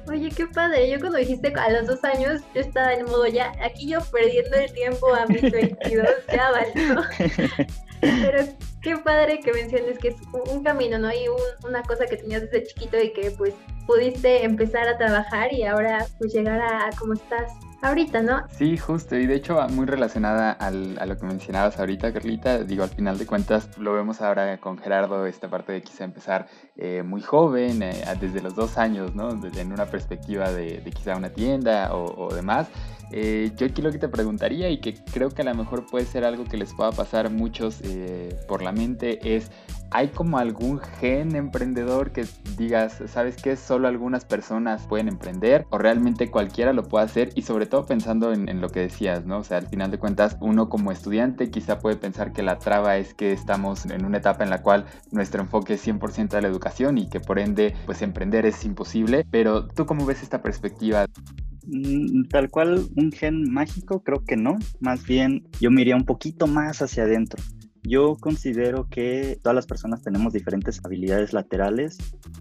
Oye, 0.08 0.28
qué 0.30 0.46
padre. 0.46 0.90
Yo 0.90 1.00
cuando 1.00 1.18
dijiste 1.18 1.52
a 1.56 1.70
los 1.70 1.86
dos 1.86 2.04
años, 2.04 2.42
yo 2.54 2.60
estaba 2.60 2.92
en 2.92 3.06
modo 3.06 3.26
ya, 3.26 3.52
aquí 3.62 3.88
yo 3.88 4.00
perdiendo 4.12 4.56
el 4.56 4.72
tiempo 4.72 5.14
a 5.14 5.26
mis 5.26 5.42
22, 5.42 6.06
ya 6.32 6.50
valió. 6.50 7.02
Pero 8.00 8.44
qué 8.82 8.96
padre 8.98 9.40
que 9.40 9.52
menciones 9.52 9.98
que 9.98 10.08
es 10.08 10.16
un 10.50 10.62
camino, 10.62 10.98
¿no? 10.98 11.10
Y 11.10 11.26
una 11.66 11.82
cosa 11.82 12.06
que 12.06 12.16
tenías 12.16 12.42
desde 12.42 12.64
chiquito 12.64 13.00
y 13.00 13.12
que 13.12 13.30
pues 13.30 13.54
pudiste 13.86 14.44
empezar 14.44 14.88
a 14.88 14.98
trabajar 14.98 15.52
y 15.52 15.64
ahora 15.64 16.06
pues 16.18 16.32
llegar 16.34 16.60
a, 16.60 16.86
a 16.86 16.90
cómo 16.98 17.14
estás 17.14 17.52
ahorita, 17.84 18.22
¿no? 18.22 18.44
Sí, 18.50 18.76
justo, 18.76 19.16
y 19.16 19.26
de 19.26 19.34
hecho 19.34 19.56
va 19.56 19.68
muy 19.68 19.86
relacionada 19.86 20.52
al, 20.52 20.98
a 20.98 21.06
lo 21.06 21.18
que 21.18 21.26
mencionabas 21.26 21.78
ahorita, 21.78 22.12
Carlita. 22.12 22.64
Digo, 22.64 22.82
al 22.82 22.90
final 22.90 23.18
de 23.18 23.26
cuentas 23.26 23.76
lo 23.78 23.92
vemos 23.92 24.20
ahora 24.20 24.58
con 24.58 24.78
Gerardo, 24.78 25.26
esta 25.26 25.48
parte 25.48 25.72
de 25.72 25.82
quizá 25.82 26.04
empezar 26.04 26.46
eh, 26.76 27.04
muy 27.04 27.22
joven, 27.22 27.84
eh, 27.84 28.04
desde 28.20 28.42
los 28.42 28.56
dos 28.56 28.78
años, 28.78 29.14
¿no? 29.14 29.30
En 29.30 29.72
una 29.72 29.86
perspectiva 29.86 30.50
de, 30.50 30.82
quizá 30.92 31.16
una 31.16 31.30
tienda 31.30 31.94
o, 31.94 32.26
o 32.26 32.34
demás. 32.34 32.66
Eh, 33.12 33.52
yo 33.56 33.66
aquí 33.66 33.80
lo 33.80 33.92
que 33.92 33.98
te 33.98 34.08
preguntaría 34.08 34.68
y 34.70 34.78
que 34.80 34.94
creo 35.12 35.28
que 35.30 35.42
a 35.42 35.44
lo 35.44 35.54
mejor 35.54 35.86
puede 35.86 36.04
ser 36.04 36.24
algo 36.24 36.42
que 36.42 36.56
les 36.56 36.74
pueda 36.74 36.90
pasar 36.90 37.26
a 37.26 37.28
muchos 37.28 37.80
por 38.48 38.62
la 38.62 38.72
mente 38.72 39.36
es, 39.36 39.52
¿hay 39.90 40.08
como 40.08 40.38
algún 40.38 40.80
gen 40.80 41.36
emprendedor 41.36 42.10
que 42.10 42.26
digas, 42.56 43.00
sabes 43.06 43.36
que 43.36 43.56
solo 43.56 43.86
algunas 43.86 44.24
personas 44.24 44.82
pueden 44.88 45.06
emprender 45.06 45.66
o 45.70 45.78
realmente 45.78 46.30
cualquiera 46.30 46.72
lo 46.72 46.84
puede 46.84 47.04
hacer 47.04 47.30
y 47.36 47.42
sobre 47.42 47.66
todo 47.66 47.86
pensando 47.86 48.32
en, 48.32 48.60
lo 48.60 48.70
que 48.70 48.80
decías, 48.80 49.26
¿no? 49.26 49.38
O 49.38 49.44
sea, 49.44 49.58
al 49.58 49.68
final 49.68 49.90
de 49.92 49.98
cuentas, 49.98 50.36
uno 50.40 50.68
como 50.68 50.90
estudiante 50.90 51.50
quizá 51.50 51.78
puede 51.78 51.96
pensar 51.96 52.32
que 52.32 52.42
la 52.42 52.58
traba 52.58 52.96
es 52.96 53.14
que 53.14 53.32
estamos 53.32 53.86
en 53.86 54.04
una 54.04 54.18
etapa 54.18 54.42
en 54.42 54.50
la 54.50 54.62
cual 54.62 54.86
nuestro 55.12 55.42
enfoque 55.42 55.74
es 55.74 55.86
100% 55.86 56.34
a 56.34 56.40
la 56.40 56.48
educación 56.48 56.63
y 56.96 57.08
que 57.08 57.20
por 57.20 57.38
ende, 57.38 57.74
pues 57.86 58.02
emprender 58.02 58.46
es 58.46 58.64
imposible, 58.64 59.26
pero 59.30 59.68
¿tú 59.68 59.86
cómo 59.86 60.06
ves 60.06 60.22
esta 60.22 60.42
perspectiva? 60.42 61.06
Mm, 61.66 62.24
tal 62.28 62.50
cual 62.50 62.86
un 62.96 63.12
gen 63.12 63.52
mágico, 63.52 64.02
creo 64.02 64.24
que 64.24 64.36
no. 64.36 64.56
Más 64.80 65.04
bien 65.06 65.46
yo 65.60 65.70
me 65.70 65.82
iría 65.82 65.96
un 65.96 66.04
poquito 66.04 66.46
más 66.46 66.82
hacia 66.82 67.04
adentro. 67.04 67.42
Yo 67.86 68.16
considero 68.18 68.88
que 68.88 69.38
todas 69.42 69.54
las 69.54 69.66
personas 69.66 70.02
tenemos 70.02 70.32
diferentes 70.32 70.80
habilidades 70.82 71.34
laterales 71.34 71.98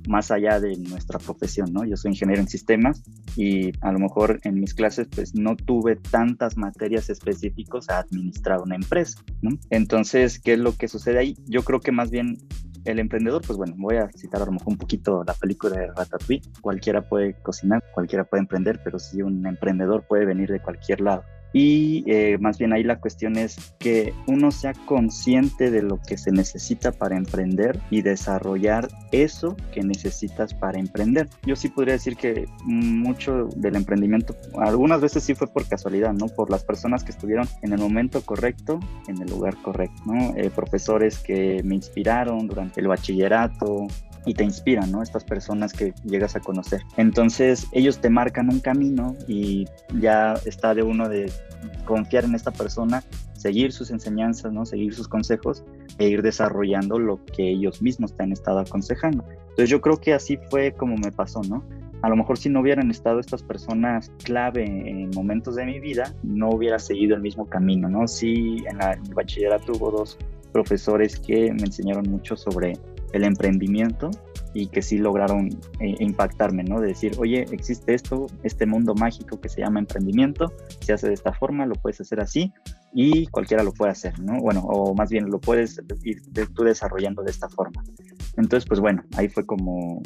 más 0.07 0.31
allá 0.31 0.61
de 0.61 0.77
nuestra 0.77 1.19
profesión, 1.19 1.73
¿no? 1.73 1.83
Yo 1.83 1.97
soy 1.97 2.11
ingeniero 2.11 2.41
en 2.41 2.47
sistemas 2.47 3.03
y 3.35 3.71
a 3.81 3.91
lo 3.91 3.99
mejor 3.99 4.39
en 4.43 4.61
mis 4.61 4.73
clases 4.73 5.07
pues 5.13 5.35
no 5.35 5.57
tuve 5.57 5.97
tantas 5.97 6.55
materias 6.55 7.09
específicas 7.09 7.89
a 7.89 7.99
administrar 7.99 8.61
una 8.61 8.75
empresa, 8.75 9.19
¿no? 9.41 9.51
Entonces, 9.69 10.39
¿qué 10.39 10.53
es 10.53 10.59
lo 10.59 10.77
que 10.77 10.87
sucede 10.87 11.19
ahí? 11.19 11.37
Yo 11.45 11.63
creo 11.63 11.81
que 11.81 11.91
más 11.91 12.09
bien 12.09 12.37
el 12.85 12.99
emprendedor, 12.99 13.41
pues 13.45 13.57
bueno, 13.57 13.75
voy 13.77 13.97
a 13.97 14.09
citar 14.11 14.41
a 14.41 14.45
lo 14.45 14.51
mejor 14.51 14.69
un 14.69 14.77
poquito 14.77 15.23
la 15.25 15.33
película 15.33 15.77
de 15.77 15.87
Ratatouille. 15.87 16.41
Cualquiera 16.61 17.07
puede 17.07 17.33
cocinar, 17.41 17.83
cualquiera 17.93 18.25
puede 18.25 18.41
emprender, 18.41 18.81
pero 18.83 18.99
si 18.99 19.21
un 19.21 19.45
emprendedor 19.45 20.05
puede 20.07 20.25
venir 20.25 20.49
de 20.49 20.61
cualquier 20.61 21.01
lado. 21.01 21.23
Y 21.53 22.03
eh, 22.07 22.37
más 22.39 22.57
bien 22.57 22.73
ahí 22.73 22.83
la 22.83 22.99
cuestión 22.99 23.37
es 23.37 23.75
que 23.79 24.13
uno 24.27 24.51
sea 24.51 24.73
consciente 24.85 25.69
de 25.69 25.83
lo 25.83 25.99
que 26.01 26.17
se 26.17 26.31
necesita 26.31 26.91
para 26.91 27.15
emprender 27.15 27.79
y 27.91 28.01
desarrollar 28.01 28.87
eso 29.11 29.55
que 29.71 29.83
necesitas 29.83 30.53
para 30.53 30.79
emprender. 30.79 31.29
Yo 31.45 31.55
sí 31.55 31.69
podría 31.69 31.93
decir 31.93 32.17
que 32.17 32.45
mucho 32.65 33.49
del 33.55 33.75
emprendimiento, 33.75 34.35
algunas 34.57 34.99
veces 34.99 35.23
sí 35.23 35.35
fue 35.35 35.47
por 35.47 35.67
casualidad, 35.67 36.13
¿no? 36.13 36.27
Por 36.27 36.49
las 36.49 36.63
personas 36.63 37.03
que 37.03 37.11
estuvieron 37.11 37.47
en 37.61 37.73
el 37.73 37.79
momento 37.79 38.21
correcto, 38.21 38.79
en 39.07 39.21
el 39.21 39.29
lugar 39.29 39.55
correcto, 39.61 40.01
¿no? 40.05 40.35
Eh, 40.35 40.49
profesores 40.49 41.19
que 41.19 41.61
me 41.63 41.75
inspiraron 41.75 42.47
durante 42.47 42.81
el 42.81 42.87
bachillerato, 42.87 43.87
y 44.25 44.33
te 44.33 44.43
inspiran, 44.43 44.91
¿no? 44.91 45.01
Estas 45.01 45.23
personas 45.23 45.73
que 45.73 45.93
llegas 46.03 46.35
a 46.35 46.39
conocer. 46.39 46.81
Entonces 46.97 47.67
ellos 47.71 47.99
te 47.99 48.09
marcan 48.09 48.49
un 48.49 48.59
camino 48.59 49.15
y 49.27 49.65
ya 49.99 50.35
está 50.45 50.73
de 50.73 50.83
uno 50.83 51.09
de 51.09 51.31
confiar 51.85 52.25
en 52.25 52.35
esta 52.35 52.51
persona, 52.51 53.03
seguir 53.33 53.71
sus 53.71 53.91
enseñanzas, 53.91 54.51
¿no? 54.53 54.65
Seguir 54.65 54.93
sus 54.93 55.07
consejos 55.07 55.63
e 55.97 56.07
ir 56.07 56.21
desarrollando 56.21 56.99
lo 56.99 57.23
que 57.25 57.49
ellos 57.49 57.81
mismos 57.81 58.15
te 58.15 58.23
han 58.23 58.31
estado 58.31 58.59
aconsejando. 58.59 59.23
Entonces 59.49 59.69
yo 59.69 59.81
creo 59.81 59.97
que 59.97 60.13
así 60.13 60.37
fue 60.49 60.71
como 60.71 60.95
me 60.97 61.11
pasó, 61.11 61.41
¿no? 61.43 61.63
A 62.01 62.09
lo 62.09 62.17
mejor 62.17 62.37
si 62.37 62.49
no 62.49 62.59
hubieran 62.59 62.91
estado 62.91 63.19
estas 63.19 63.43
personas 63.43 64.11
clave 64.23 64.65
en 64.65 65.09
momentos 65.11 65.55
de 65.55 65.65
mi 65.65 65.79
vida, 65.79 66.13
no 66.21 66.49
hubiera 66.49 66.77
seguido 66.77 67.15
el 67.15 67.21
mismo 67.21 67.45
camino, 67.45 67.87
¿no? 67.87 68.09
Sí, 68.09 68.57
en, 68.69 68.77
la, 68.77 68.99
bachillerato 69.15 69.71
hubo 69.71 69.89
dos 69.89 70.17
profesores 70.51 71.17
que 71.17 71.53
me 71.53 71.63
enseñaron 71.63 72.09
mucho 72.09 72.35
sobre 72.35 72.77
el 73.13 73.23
emprendimiento 73.23 74.11
y 74.53 74.67
que 74.67 74.81
sí 74.81 74.97
lograron 74.97 75.49
eh, 75.79 75.95
impactarme, 75.99 76.63
¿no? 76.63 76.79
De 76.79 76.89
decir, 76.89 77.13
oye, 77.17 77.45
existe 77.51 77.93
esto, 77.93 78.27
este 78.43 78.65
mundo 78.65 78.93
mágico 78.93 79.39
que 79.39 79.49
se 79.49 79.61
llama 79.61 79.79
emprendimiento, 79.79 80.51
se 80.81 80.93
hace 80.93 81.07
de 81.07 81.13
esta 81.13 81.33
forma, 81.33 81.65
lo 81.65 81.75
puedes 81.75 81.99
hacer 82.01 82.19
así 82.19 82.53
y 82.93 83.25
cualquiera 83.27 83.63
lo 83.63 83.71
puede 83.71 83.91
hacer, 83.91 84.19
¿no? 84.19 84.39
Bueno, 84.39 84.61
o 84.61 84.93
más 84.93 85.09
bien 85.09 85.29
lo 85.29 85.39
puedes 85.39 85.81
ir 86.03 86.21
tú 86.53 86.63
desarrollando 86.63 87.23
de 87.23 87.31
esta 87.31 87.49
forma. 87.49 87.83
Entonces, 88.37 88.67
pues 88.67 88.79
bueno, 88.79 89.03
ahí 89.15 89.27
fue 89.27 89.45
como, 89.45 90.01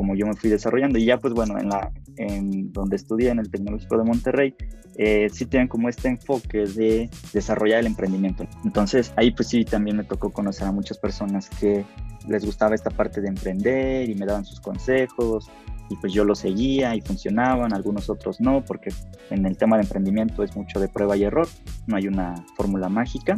como 0.00 0.14
yo 0.14 0.26
me 0.26 0.32
fui 0.34 0.48
desarrollando 0.48 0.98
y 0.98 1.04
ya 1.04 1.18
pues 1.18 1.34
bueno, 1.34 1.58
en, 1.58 1.68
la, 1.68 1.92
en 2.16 2.72
donde 2.72 2.96
estudié 2.96 3.28
en 3.28 3.38
el 3.38 3.50
Tecnológico 3.50 3.98
de 3.98 4.04
Monterrey, 4.04 4.54
eh, 4.96 5.28
sí 5.30 5.44
tienen 5.44 5.68
como 5.68 5.90
este 5.90 6.08
enfoque 6.08 6.64
de 6.64 7.10
desarrollar 7.34 7.80
el 7.80 7.86
emprendimiento. 7.86 8.46
Entonces 8.64 9.12
ahí 9.16 9.30
pues 9.30 9.48
sí 9.48 9.62
también 9.66 9.98
me 9.98 10.04
tocó 10.04 10.30
conocer 10.30 10.66
a 10.66 10.72
muchas 10.72 10.96
personas 10.96 11.50
que 11.50 11.84
les 12.26 12.46
gustaba 12.46 12.74
esta 12.74 12.88
parte 12.88 13.20
de 13.20 13.28
emprender 13.28 14.08
y 14.08 14.14
me 14.14 14.24
daban 14.24 14.46
sus 14.46 14.58
consejos 14.58 15.50
y 15.90 15.96
pues 15.96 16.14
yo 16.14 16.24
lo 16.24 16.34
seguía 16.34 16.94
y 16.94 17.02
funcionaban, 17.02 17.74
algunos 17.74 18.08
otros 18.08 18.40
no, 18.40 18.64
porque 18.64 18.88
en 19.28 19.44
el 19.44 19.58
tema 19.58 19.76
de 19.76 19.82
emprendimiento 19.82 20.42
es 20.42 20.56
mucho 20.56 20.80
de 20.80 20.88
prueba 20.88 21.14
y 21.14 21.24
error, 21.24 21.46
no 21.86 21.96
hay 21.96 22.08
una 22.08 22.42
fórmula 22.56 22.88
mágica. 22.88 23.36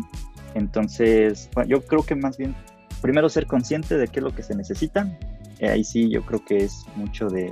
Entonces, 0.54 1.50
yo 1.66 1.85
creo 1.85 2.04
que 2.04 2.14
más 2.14 2.37
bien, 2.37 2.54
primero 3.00 3.28
ser 3.28 3.47
consciente 3.47 3.99
de 3.99 4.07
qué 4.07 4.21
es 4.21 4.23
lo 4.23 4.33
que 4.33 4.45
se 4.45 4.54
necesita. 4.54 5.11
Ahí 5.62 5.85
sí, 5.85 6.11
yo 6.11 6.25
creo 6.26 6.45
que 6.45 6.59
es 6.59 6.85
mucho 6.97 7.28
de 7.28 7.50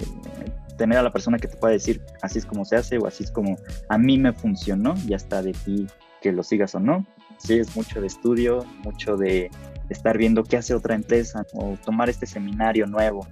tener 0.77 0.99
a 0.99 1.03
la 1.03 1.13
persona 1.13 1.39
que 1.39 1.47
te 1.47 1.57
pueda 1.57 1.73
decir 1.75 2.01
así 2.23 2.39
es 2.39 2.47
como 2.47 2.65
se 2.65 2.75
hace 2.75 2.97
o 2.97 3.07
así 3.07 3.25
es 3.25 3.31
como 3.31 3.57
a 3.91 3.99
mí 3.99 4.19
me 4.19 4.33
funcionó, 4.33 4.95
ya 5.07 5.17
está 5.17 5.43
de 5.43 5.53
ti 5.53 5.87
que 6.23 6.33
lo 6.33 6.43
sigas 6.43 6.75
o 6.75 6.81
no. 6.81 7.07
Sí, 7.39 7.59
es 7.59 7.75
mucho 7.75 8.01
de 8.01 8.07
estudio, 8.07 8.65
mucho 8.85 9.17
de 9.17 9.51
estar 9.89 10.19
viendo 10.19 10.45
qué 10.45 10.57
hace 10.57 10.75
otra 10.75 10.95
empresa 10.95 11.47
o 11.55 11.77
tomar 11.85 12.11
este 12.11 12.27
seminario 12.27 12.87
nuevo 12.87 13.27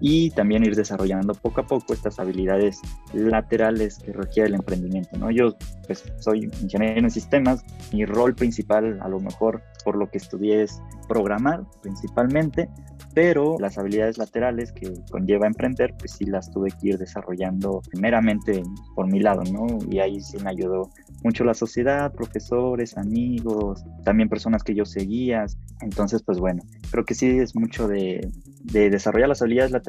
y 0.00 0.30
también 0.30 0.64
ir 0.64 0.74
desarrollando 0.74 1.34
poco 1.34 1.60
a 1.60 1.66
poco 1.66 1.92
estas 1.92 2.18
habilidades 2.18 2.80
laterales 3.12 3.98
que 3.98 4.12
requiere 4.12 4.48
el 4.48 4.54
emprendimiento. 4.54 5.16
¿no? 5.16 5.30
Yo 5.30 5.56
pues, 5.86 6.04
soy 6.18 6.50
ingeniero 6.62 7.00
en 7.00 7.10
sistemas, 7.10 7.64
mi 7.92 8.04
rol 8.04 8.34
principal 8.34 9.00
a 9.00 9.08
lo 9.08 9.20
mejor 9.20 9.62
por 9.84 9.96
lo 9.96 10.10
que 10.10 10.18
estudié 10.18 10.62
es 10.62 10.80
programar 11.08 11.64
principalmente, 11.82 12.68
pero 13.16 13.56
las 13.58 13.78
habilidades 13.78 14.18
laterales 14.18 14.72
que 14.72 14.92
conlleva 15.10 15.46
emprender, 15.46 15.94
pues 15.98 16.12
sí 16.12 16.26
las 16.26 16.50
tuve 16.50 16.70
que 16.70 16.88
ir 16.88 16.98
desarrollando 16.98 17.80
primeramente 17.90 18.62
por 18.94 19.06
mi 19.06 19.20
lado, 19.20 19.42
¿no? 19.50 19.78
Y 19.90 20.00
ahí 20.00 20.20
sí 20.20 20.36
me 20.36 20.50
ayudó 20.50 20.90
mucho 21.24 21.42
la 21.42 21.54
sociedad, 21.54 22.12
profesores, 22.12 22.98
amigos, 22.98 23.82
también 24.04 24.28
personas 24.28 24.62
que 24.62 24.74
yo 24.74 24.84
seguía. 24.84 25.46
Entonces, 25.80 26.22
pues 26.22 26.38
bueno, 26.38 26.62
creo 26.90 27.06
que 27.06 27.14
sí 27.14 27.38
es 27.38 27.56
mucho 27.56 27.88
de, 27.88 28.30
de 28.64 28.90
desarrollar 28.90 29.30
las 29.30 29.40
habilidades 29.40 29.70
laterales 29.70 29.85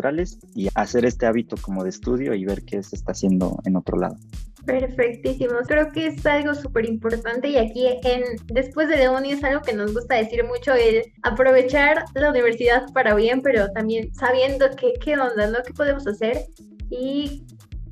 y 0.56 0.70
hacer 0.76 1.06
este 1.06 1.26
hábito 1.26 1.56
como 1.62 1.84
de 1.84 1.90
estudio 1.90 2.34
y 2.34 2.46
ver 2.46 2.64
qué 2.64 2.82
se 2.84 2.96
está 2.96 3.12
haciendo 3.12 3.58
en 3.66 3.76
otro 3.76 3.98
lado. 3.98 4.16
Perfectísimo, 4.66 5.60
creo 5.66 5.92
que 5.92 6.08
es 6.08 6.26
algo 6.26 6.54
súper 6.54 6.86
importante 6.90 7.48
y 7.48 7.58
aquí 7.58 7.88
en 8.04 8.24
después 8.48 8.90
de 8.90 9.08
uni 9.08 9.32
es 9.32 9.44
algo 9.44 9.62
que 9.62 9.74
nos 9.74 9.94
gusta 9.94 10.16
decir 10.16 10.44
mucho, 10.44 10.74
el 10.74 11.04
aprovechar 11.24 12.04
la 12.16 12.32
universidad 12.32 12.86
para 12.94 13.16
bien, 13.16 13.42
pero 13.42 13.72
también 13.72 14.14
sabiendo 14.14 14.66
qué, 14.78 14.94
qué 15.04 15.14
onda, 15.14 15.48
¿no? 15.48 15.60
¿Qué 15.66 15.74
podemos 15.74 16.06
hacer? 16.06 16.46
Y 16.90 17.46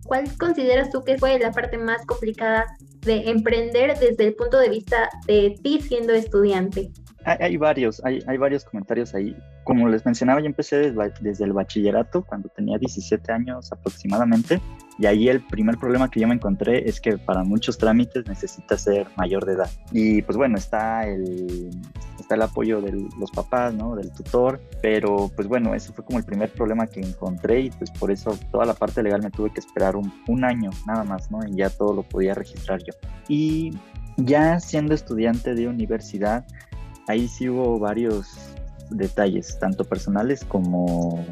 cuál 0.05 0.25
consideras 0.37 0.89
tú 0.89 1.03
que 1.03 1.17
fue 1.17 1.39
la 1.39 1.51
parte 1.51 1.77
más 1.77 2.05
complicada 2.05 2.65
de 3.01 3.29
emprender 3.29 3.97
desde 3.99 4.27
el 4.27 4.35
punto 4.35 4.57
de 4.57 4.69
vista 4.69 5.09
de 5.27 5.55
ti 5.63 5.79
siendo 5.81 6.13
estudiante? 6.13 6.91
Hay, 7.23 7.57
varios, 7.57 8.03
hay, 8.05 8.19
hay, 8.27 8.37
varios 8.37 8.65
comentarios 8.65 9.15
ahí. 9.15 9.35
Como 9.65 9.89
les 9.89 10.05
mencionaba, 10.05 10.41
yo 10.41 10.45
empecé 10.45 10.91
desde, 10.91 11.43
el 11.43 11.51
bachillerato 11.51 12.23
cuando 12.23 12.49
tenía 12.49 12.77
17 12.77 13.31
años 13.31 13.71
aproximadamente. 13.71 14.61
Y 14.99 15.07
ahí 15.07 15.27
el 15.27 15.41
primer 15.41 15.77
problema 15.77 16.09
que 16.09 16.19
yo 16.19 16.27
me 16.27 16.35
encontré 16.35 16.87
es 16.87 17.01
que 17.01 17.17
para 17.17 17.43
muchos 17.43 17.75
trámites 17.79 18.27
necesitas 18.27 18.83
ser 18.83 19.07
mayor 19.17 19.43
de 19.43 19.53
edad. 19.53 19.69
Y 19.91 20.21
pues 20.21 20.37
bueno, 20.37 20.55
está 20.55 21.07
el, 21.07 21.71
está 22.19 22.35
el 22.35 22.43
apoyo 22.43 22.79
de 22.79 22.91
los 23.19 23.31
papás, 23.31 23.73
¿no? 23.73 23.95
Del 23.95 24.11
tutor. 24.11 24.61
Pero 24.83 25.31
pues 25.35 25.47
bueno, 25.47 25.73
eso 25.73 25.93
fue 25.93 26.05
como 26.05 26.19
el 26.19 26.25
primer 26.25 26.53
problema 26.53 26.85
que 26.85 26.99
encontré 26.99 27.61
y 27.61 27.71
pues 27.71 27.89
por 27.89 28.11
eso 28.11 28.37
toda 28.51 28.65
la 28.65 28.75
parte 28.75 29.01
legal 29.01 29.23
me 29.23 29.31
tuve 29.31 29.51
que 29.51 29.61
esperar 29.61 29.95
un, 29.95 30.13
un 30.27 30.45
año 30.45 30.69
nada 30.85 31.03
más, 31.03 31.31
¿no? 31.31 31.39
Y 31.43 31.55
ya 31.55 31.71
todo 31.71 31.91
lo 31.91 32.03
podía 32.03 32.35
registrar 32.35 32.83
yo. 32.83 32.93
Y 33.27 33.71
ya 34.17 34.59
siendo 34.59 34.93
estudiante 34.93 35.55
de 35.55 35.67
universidad, 35.67 36.45
ahí 37.07 37.27
sí 37.27 37.49
hubo 37.49 37.79
varios 37.79 38.54
detalles, 38.89 39.57
tanto 39.59 39.83
personales 39.83 40.43
como 40.45 41.23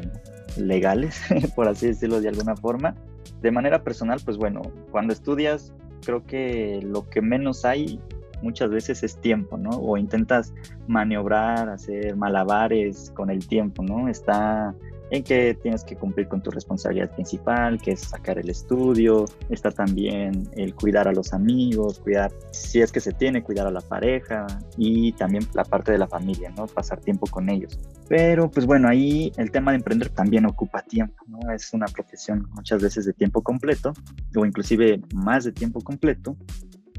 legales, 0.56 1.20
por 1.54 1.68
así 1.68 1.86
decirlo 1.86 2.20
de 2.20 2.28
alguna 2.28 2.56
forma. 2.56 2.94
De 3.42 3.50
manera 3.50 3.82
personal, 3.82 4.20
pues 4.24 4.36
bueno, 4.36 4.62
cuando 4.90 5.12
estudias, 5.12 5.72
creo 6.04 6.24
que 6.24 6.80
lo 6.82 7.08
que 7.08 7.20
menos 7.20 7.64
hay 7.64 8.00
muchas 8.42 8.70
veces 8.70 9.02
es 9.02 9.16
tiempo, 9.20 9.56
¿no? 9.56 9.70
O 9.70 9.96
intentas 9.96 10.52
maniobrar, 10.86 11.68
hacer 11.68 12.16
malabares 12.16 13.10
con 13.14 13.30
el 13.30 13.46
tiempo, 13.46 13.82
¿no? 13.82 14.08
Está 14.08 14.74
en 15.10 15.22
que 15.22 15.54
tienes 15.54 15.84
que 15.84 15.96
cumplir 15.96 16.28
con 16.28 16.42
tu 16.42 16.50
responsabilidad 16.50 17.10
principal, 17.14 17.80
que 17.80 17.92
es 17.92 18.00
sacar 18.00 18.38
el 18.38 18.50
estudio, 18.50 19.26
está 19.48 19.70
también 19.70 20.48
el 20.56 20.74
cuidar 20.74 21.08
a 21.08 21.12
los 21.12 21.32
amigos, 21.32 21.98
cuidar, 22.00 22.32
si 22.50 22.80
es 22.80 22.90
que 22.90 23.00
se 23.00 23.12
tiene, 23.12 23.42
cuidar 23.42 23.66
a 23.66 23.70
la 23.70 23.80
pareja 23.80 24.46
y 24.76 25.12
también 25.12 25.46
la 25.54 25.64
parte 25.64 25.92
de 25.92 25.98
la 25.98 26.08
familia, 26.08 26.50
¿no? 26.56 26.66
Pasar 26.66 27.00
tiempo 27.00 27.26
con 27.26 27.48
ellos. 27.48 27.78
Pero 28.08 28.50
pues 28.50 28.66
bueno, 28.66 28.88
ahí 28.88 29.32
el 29.36 29.50
tema 29.50 29.72
de 29.72 29.78
emprender 29.78 30.08
también 30.08 30.46
ocupa 30.46 30.82
tiempo, 30.82 31.24
¿no? 31.26 31.52
Es 31.52 31.72
una 31.72 31.86
profesión 31.86 32.48
muchas 32.52 32.82
veces 32.82 33.04
de 33.04 33.12
tiempo 33.12 33.42
completo 33.42 33.92
o 34.36 34.44
inclusive 34.44 35.00
más 35.14 35.44
de 35.44 35.52
tiempo 35.52 35.80
completo 35.80 36.36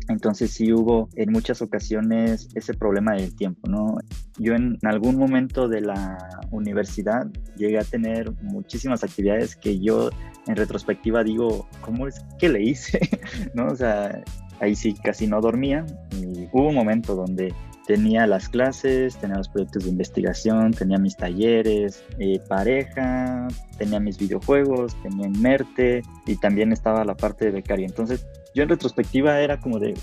entonces 0.07 0.51
sí 0.51 0.71
hubo 0.71 1.09
en 1.15 1.31
muchas 1.31 1.61
ocasiones 1.61 2.47
ese 2.53 2.73
problema 2.73 3.13
del 3.13 3.35
tiempo, 3.35 3.67
¿no? 3.67 3.97
Yo 4.37 4.53
en 4.53 4.77
algún 4.83 5.17
momento 5.17 5.67
de 5.67 5.81
la 5.81 6.17
universidad 6.51 7.27
llegué 7.57 7.79
a 7.79 7.83
tener 7.83 8.31
muchísimas 8.43 9.03
actividades 9.03 9.55
que 9.55 9.79
yo 9.79 10.09
en 10.47 10.55
retrospectiva 10.55 11.23
digo, 11.23 11.67
¿cómo 11.81 12.07
es 12.07 12.23
que 12.37 12.49
le 12.49 12.61
hice? 12.61 12.99
¿No? 13.55 13.67
O 13.67 13.75
sea, 13.75 14.23
ahí 14.59 14.75
sí 14.75 14.93
casi 14.93 15.27
no 15.27 15.41
dormía 15.41 15.85
y 16.11 16.47
hubo 16.51 16.69
un 16.69 16.75
momento 16.75 17.15
donde 17.15 17.53
tenía 17.87 18.25
las 18.25 18.49
clases, 18.49 19.15
tenía 19.17 19.37
los 19.37 19.49
proyectos 19.49 19.83
de 19.83 19.91
investigación, 19.91 20.71
tenía 20.71 20.97
mis 20.97 21.15
talleres, 21.15 22.03
eh, 22.19 22.39
pareja, 22.47 23.47
tenía 23.77 23.99
mis 23.99 24.17
videojuegos, 24.17 24.95
tenía 25.03 25.27
Inmerte 25.27 26.01
y 26.25 26.35
también 26.37 26.71
estaba 26.71 27.03
la 27.05 27.15
parte 27.15 27.45
de 27.45 27.51
becaria. 27.51 27.85
Entonces 27.85 28.25
yo 28.55 28.63
en 28.63 28.69
retrospectiva 28.69 29.39
era 29.41 29.59
como 29.59 29.77
de, 29.77 29.93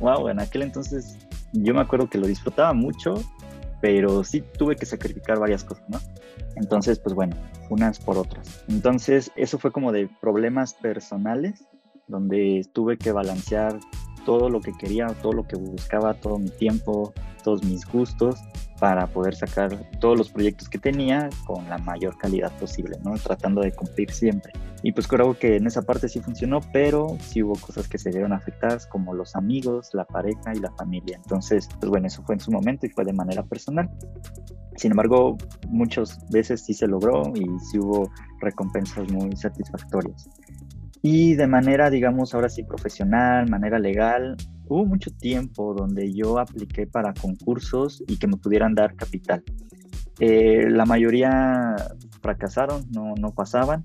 wow, 0.00 0.28
en 0.28 0.40
aquel 0.40 0.62
entonces 0.62 1.18
yo 1.52 1.74
me 1.74 1.80
acuerdo 1.80 2.08
que 2.08 2.18
lo 2.18 2.26
disfrutaba 2.26 2.72
mucho, 2.72 3.14
pero 3.80 4.24
sí 4.24 4.42
tuve 4.56 4.76
que 4.76 4.86
sacrificar 4.86 5.38
varias 5.38 5.64
cosas, 5.64 5.84
¿no? 5.88 5.98
Entonces, 6.54 6.98
pues 6.98 7.14
bueno, 7.14 7.36
unas 7.68 7.98
por 7.98 8.16
otras. 8.16 8.64
Entonces, 8.68 9.30
eso 9.36 9.58
fue 9.58 9.72
como 9.72 9.92
de 9.92 10.08
problemas 10.20 10.74
personales, 10.74 11.66
donde 12.06 12.66
tuve 12.72 12.96
que 12.96 13.12
balancear 13.12 13.78
todo 14.24 14.48
lo 14.48 14.60
que 14.60 14.72
quería, 14.72 15.08
todo 15.22 15.32
lo 15.32 15.46
que 15.46 15.56
buscaba, 15.56 16.14
todo 16.14 16.38
mi 16.38 16.50
tiempo, 16.50 17.12
todos 17.42 17.64
mis 17.64 17.84
gustos 17.86 18.40
para 18.78 19.06
poder 19.06 19.34
sacar 19.34 19.74
todos 20.00 20.18
los 20.18 20.30
proyectos 20.30 20.68
que 20.68 20.78
tenía 20.78 21.28
con 21.46 21.68
la 21.68 21.78
mayor 21.78 22.16
calidad 22.18 22.52
posible, 22.58 22.98
¿no? 23.02 23.14
Tratando 23.14 23.62
de 23.62 23.72
cumplir 23.72 24.10
siempre. 24.10 24.52
Y 24.82 24.92
pues 24.92 25.08
creo 25.08 25.38
que 25.38 25.56
en 25.56 25.66
esa 25.66 25.82
parte 25.82 26.08
sí 26.08 26.20
funcionó, 26.20 26.60
pero 26.72 27.16
sí 27.20 27.42
hubo 27.42 27.54
cosas 27.54 27.88
que 27.88 27.98
se 27.98 28.10
vieron 28.10 28.32
afectadas 28.32 28.86
como 28.86 29.14
los 29.14 29.34
amigos, 29.34 29.90
la 29.94 30.04
pareja 30.04 30.54
y 30.54 30.60
la 30.60 30.70
familia. 30.72 31.16
Entonces, 31.16 31.68
pues 31.80 31.90
bueno, 31.90 32.06
eso 32.06 32.22
fue 32.22 32.34
en 32.34 32.40
su 32.40 32.50
momento 32.50 32.86
y 32.86 32.90
fue 32.90 33.04
de 33.04 33.12
manera 33.12 33.42
personal. 33.42 33.90
Sin 34.76 34.90
embargo, 34.90 35.38
muchas 35.68 36.18
veces 36.30 36.64
sí 36.64 36.74
se 36.74 36.86
logró 36.86 37.32
y 37.34 37.46
sí 37.70 37.78
hubo 37.78 38.10
recompensas 38.40 39.10
muy 39.10 39.34
satisfactorias. 39.36 40.28
Y 41.02 41.34
de 41.34 41.46
manera, 41.46 41.88
digamos, 41.88 42.34
ahora 42.34 42.48
sí 42.48 42.62
profesional, 42.62 43.48
manera 43.48 43.78
legal, 43.78 44.36
hubo 44.68 44.84
mucho 44.84 45.10
tiempo 45.10 45.74
donde 45.74 46.12
yo 46.12 46.38
apliqué 46.38 46.86
para 46.86 47.14
concursos 47.14 48.02
y 48.06 48.16
que 48.18 48.26
me 48.26 48.36
pudieran 48.36 48.74
dar 48.74 48.94
capital. 48.94 49.42
Eh, 50.18 50.68
la 50.68 50.86
mayoría 50.86 51.76
fracasaron, 52.20 52.84
no, 52.90 53.14
no 53.18 53.32
pasaban. 53.32 53.84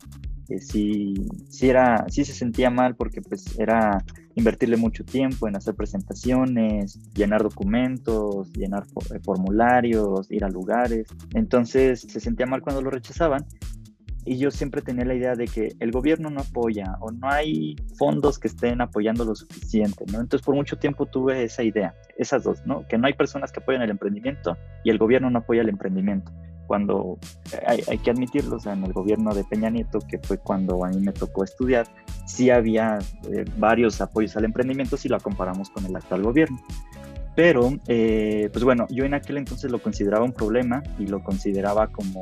Eh, 0.50 0.60
sí, 0.60 1.14
sí, 1.50 1.70
era, 1.70 2.06
sí 2.10 2.26
se 2.26 2.34
sentía 2.34 2.70
mal 2.70 2.96
porque 2.96 3.22
pues 3.22 3.58
era 3.60 4.04
invertirle 4.36 4.78
mucho 4.78 5.04
tiempo 5.04 5.48
en 5.48 5.56
hacer 5.56 5.76
presentaciones, 5.76 7.00
llenar 7.14 7.44
documentos, 7.44 8.52
llenar 8.54 8.86
eh, 9.14 9.20
formularios, 9.24 10.32
ir 10.32 10.44
a 10.44 10.50
lugares. 10.50 11.08
Entonces 11.34 12.02
se 12.02 12.20
sentía 12.20 12.46
mal 12.46 12.62
cuando 12.62 12.82
lo 12.82 12.90
rechazaban 12.90 13.46
y 14.26 14.38
yo 14.38 14.52
siempre 14.52 14.82
tenía 14.82 15.06
la 15.06 15.16
idea 15.16 15.36
de 15.36 15.48
que 15.48 15.70
el 15.80 15.92
gobierno 15.92 16.30
no 16.30 16.42
apoya 16.42 16.98
o 17.00 17.12
no 17.12 17.30
hay 17.30 17.76
fondos 17.98 18.38
que 18.38 18.48
estén 18.48 18.82
apoyando 18.82 19.26
lo 19.26 19.36
suficiente, 19.36 20.06
¿no? 20.12 20.20
Entonces 20.20 20.46
por 20.46 20.56
mucho 20.56 20.78
tiempo 20.78 21.06
tuve 21.06 21.44
esa 21.44 21.64
idea, 21.64 21.96
esas 22.18 22.44
dos, 22.44 22.66
¿no? 22.66 22.88
Que 22.88 22.98
no 22.98 23.08
hay 23.08 23.14
personas 23.14 23.52
que 23.52 23.60
apoyan 23.60 23.82
el 23.82 23.90
emprendimiento 23.90 24.58
y 24.84 24.92
el 24.92 24.98
gobierno 24.98 25.30
no 25.30 25.40
apoya 25.40 25.62
el 25.62 25.70
emprendimiento. 25.70 26.32
Cuando 26.68 27.18
hay, 27.68 27.82
hay 27.90 27.98
que 27.98 28.12
admitirlo, 28.12 28.56
o 28.56 28.60
sea, 28.60 28.74
en 28.74 28.84
el 28.86 28.94
gobierno 28.94 29.34
de 29.34 29.44
Peña 29.44 29.70
Nieto, 29.70 30.00
que 30.08 30.20
fue 30.20 30.38
cuando 30.38 30.86
a 30.86 30.90
mí 30.90 31.02
me 31.02 31.12
tocó 31.12 31.44
estudiar, 31.44 31.88
sí 32.26 32.50
había 32.50 33.00
eh, 33.30 33.44
varios 33.58 34.00
apoyos 34.00 34.38
al 34.38 34.46
emprendimiento 34.46 34.96
si 34.96 35.10
lo 35.10 35.20
comparamos 35.20 35.70
con 35.70 35.86
el 35.86 35.96
actual 35.96 36.22
gobierno. 36.22 36.58
Pero, 37.36 37.72
eh, 37.88 38.50
pues 38.52 38.64
bueno, 38.64 38.88
yo 38.90 39.06
en 39.06 39.14
aquel 39.14 39.38
entonces 39.38 39.72
lo 39.72 39.80
consideraba 39.80 40.24
un 40.24 40.34
problema 40.34 40.84
y 41.00 41.08
lo 41.08 41.24
consideraba 41.24 41.88
como 41.88 42.22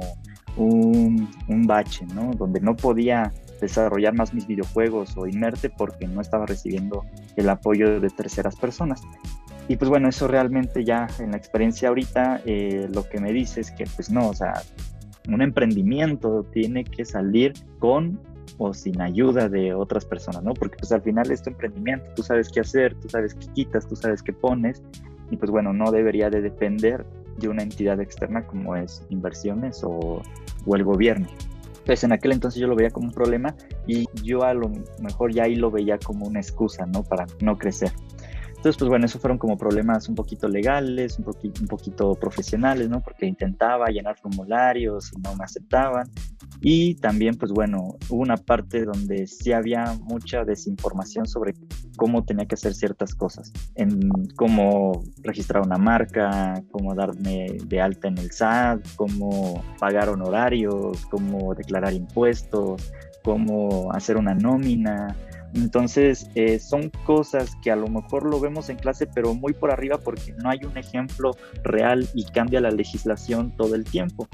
un, 0.57 1.29
un 1.47 1.67
bache, 1.67 2.05
¿no? 2.13 2.31
Donde 2.33 2.59
no 2.59 2.75
podía 2.75 3.31
desarrollar 3.59 4.13
más 4.13 4.33
mis 4.33 4.47
videojuegos 4.47 5.15
o 5.17 5.27
inerte 5.27 5.69
porque 5.69 6.07
no 6.07 6.21
estaba 6.21 6.45
recibiendo 6.45 7.05
el 7.35 7.49
apoyo 7.49 7.99
de 7.99 8.09
terceras 8.09 8.55
personas. 8.55 9.01
Y 9.67 9.75
pues 9.75 9.89
bueno, 9.89 10.09
eso 10.09 10.27
realmente 10.27 10.83
ya 10.83 11.07
en 11.19 11.31
la 11.31 11.37
experiencia 11.37 11.89
ahorita 11.89 12.41
eh, 12.45 12.89
lo 12.91 13.07
que 13.07 13.19
me 13.19 13.31
dice 13.31 13.61
es 13.61 13.71
que 13.71 13.85
pues 13.95 14.09
no, 14.09 14.29
o 14.29 14.33
sea, 14.33 14.63
un 15.27 15.41
emprendimiento 15.41 16.43
tiene 16.51 16.83
que 16.83 17.05
salir 17.05 17.53
con 17.77 18.19
o 18.57 18.73
sin 18.73 18.99
ayuda 18.99 19.47
de 19.47 19.73
otras 19.73 20.05
personas, 20.05 20.43
¿no? 20.43 20.53
Porque 20.53 20.77
pues 20.77 20.91
al 20.91 21.01
final 21.03 21.29
es 21.31 21.43
tu 21.43 21.51
emprendimiento, 21.51 22.05
tú 22.15 22.23
sabes 22.23 22.49
qué 22.49 22.61
hacer, 22.61 22.95
tú 22.95 23.09
sabes 23.09 23.35
qué 23.35 23.47
quitas, 23.53 23.87
tú 23.87 23.95
sabes 23.95 24.23
qué 24.23 24.33
pones 24.33 24.81
y 25.29 25.37
pues 25.37 25.51
bueno, 25.51 25.71
no 25.71 25.91
debería 25.91 26.29
de 26.29 26.41
depender 26.41 27.05
de 27.39 27.49
una 27.49 27.63
entidad 27.63 27.99
externa 27.99 28.45
como 28.45 28.75
es 28.75 29.03
inversiones 29.09 29.83
o, 29.83 30.21
o 30.65 30.75
el 30.75 30.83
gobierno. 30.83 31.27
Entonces 31.79 32.03
en 32.03 32.11
aquel 32.11 32.33
entonces 32.33 32.61
yo 32.61 32.67
lo 32.67 32.75
veía 32.75 32.91
como 32.91 33.07
un 33.07 33.13
problema 33.13 33.55
y 33.87 34.05
yo 34.21 34.43
a 34.43 34.53
lo 34.53 34.69
mejor 35.01 35.33
ya 35.33 35.43
ahí 35.43 35.55
lo 35.55 35.71
veía 35.71 35.97
como 35.97 36.27
una 36.27 36.39
excusa, 36.39 36.85
¿no? 36.85 37.03
Para 37.03 37.25
no 37.41 37.57
crecer. 37.57 37.91
Entonces, 38.59 38.77
pues 38.77 38.89
bueno, 38.89 39.05
esos 39.05 39.21
fueron 39.21 39.37
como 39.37 39.57
problemas 39.57 40.09
un 40.09 40.15
poquito 40.15 40.49
legales, 40.49 41.17
un, 41.17 41.23
poquito, 41.23 41.61
un 41.61 41.67
poquito 41.67 42.13
profesionales, 42.15 42.89
¿no? 42.89 42.99
Porque 42.99 43.25
intentaba 43.25 43.87
llenar 43.87 44.17
formularios 44.17 45.13
y 45.15 45.21
no 45.21 45.33
me 45.37 45.45
aceptaban. 45.45 46.09
Y 46.59 46.95
también, 46.95 47.37
pues 47.37 47.53
bueno, 47.53 47.95
hubo 48.09 48.21
una 48.21 48.35
parte 48.35 48.83
donde 48.83 49.27
sí 49.27 49.53
había 49.53 49.97
mucha 50.01 50.43
desinformación 50.43 51.25
sobre 51.25 51.53
cómo 51.95 52.25
tenía 52.25 52.47
que 52.47 52.55
hacer 52.55 52.73
ciertas 52.73 53.15
cosas, 53.15 53.53
en 53.75 54.09
cómo 54.35 55.03
registrar 55.23 55.63
una 55.63 55.77
marca, 55.77 56.61
cómo 56.69 56.93
darme 56.93 57.47
de 57.63 57.79
alta 57.79 58.09
en 58.09 58.17
el 58.17 58.29
SAT, 58.29 58.85
cómo 58.97 59.63
pagar 59.79 60.09
honorarios, 60.09 61.05
cómo 61.05 61.55
declarar 61.55 61.93
impuestos, 61.93 62.91
cómo 63.23 63.93
hacer 63.93 64.17
una 64.17 64.33
nómina, 64.33 65.15
entonces, 65.53 66.29
eh, 66.35 66.59
son 66.59 66.91
cosas 67.05 67.55
que 67.61 67.71
a 67.71 67.75
lo 67.75 67.87
mejor 67.87 68.25
lo 68.25 68.39
vemos 68.39 68.69
en 68.69 68.77
clase, 68.77 69.07
pero 69.07 69.33
muy 69.33 69.53
por 69.53 69.71
arriba 69.71 69.97
porque 69.97 70.33
no 70.43 70.49
hay 70.49 70.59
un 70.63 70.77
ejemplo 70.77 71.31
real 71.63 72.07
y 72.13 72.25
cambia 72.25 72.61
la 72.61 72.71
legislación 72.71 73.55
todo 73.55 73.75
el 73.75 73.83
tiempo. 73.83 74.27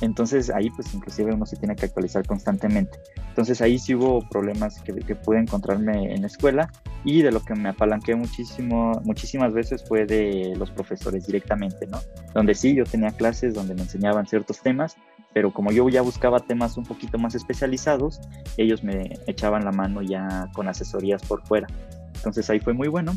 Entonces 0.00 0.50
ahí 0.50 0.70
pues 0.70 0.92
inclusive 0.92 1.32
uno 1.32 1.46
se 1.46 1.56
tiene 1.56 1.76
que 1.76 1.86
actualizar 1.86 2.26
constantemente. 2.26 2.98
Entonces 3.28 3.60
ahí 3.60 3.78
sí 3.78 3.94
hubo 3.94 4.20
problemas 4.28 4.80
que, 4.82 4.92
que 4.92 5.14
pude 5.14 5.38
encontrarme 5.38 6.12
en 6.14 6.22
la 6.22 6.26
escuela 6.26 6.70
y 7.04 7.22
de 7.22 7.30
lo 7.30 7.40
que 7.40 7.54
me 7.54 7.68
apalanqué 7.68 8.14
muchísimo, 8.14 9.00
muchísimas 9.04 9.52
veces 9.52 9.84
fue 9.86 10.06
de 10.06 10.54
los 10.56 10.70
profesores 10.70 11.26
directamente, 11.26 11.86
¿no? 11.86 12.00
Donde 12.34 12.54
sí, 12.54 12.74
yo 12.74 12.84
tenía 12.84 13.10
clases 13.10 13.54
donde 13.54 13.74
me 13.74 13.82
enseñaban 13.82 14.26
ciertos 14.26 14.60
temas, 14.60 14.96
pero 15.34 15.52
como 15.52 15.72
yo 15.72 15.88
ya 15.88 16.00
buscaba 16.00 16.38
temas 16.40 16.78
un 16.78 16.84
poquito 16.84 17.18
más 17.18 17.34
especializados, 17.34 18.20
ellos 18.56 18.84
me 18.84 19.18
echaban 19.26 19.64
la 19.64 19.72
mano 19.72 20.00
ya 20.00 20.48
con 20.54 20.68
asesorías 20.68 21.22
por 21.24 21.44
fuera. 21.44 21.66
Entonces 22.14 22.48
ahí 22.48 22.60
fue 22.60 22.72
muy 22.72 22.88
bueno. 22.88 23.12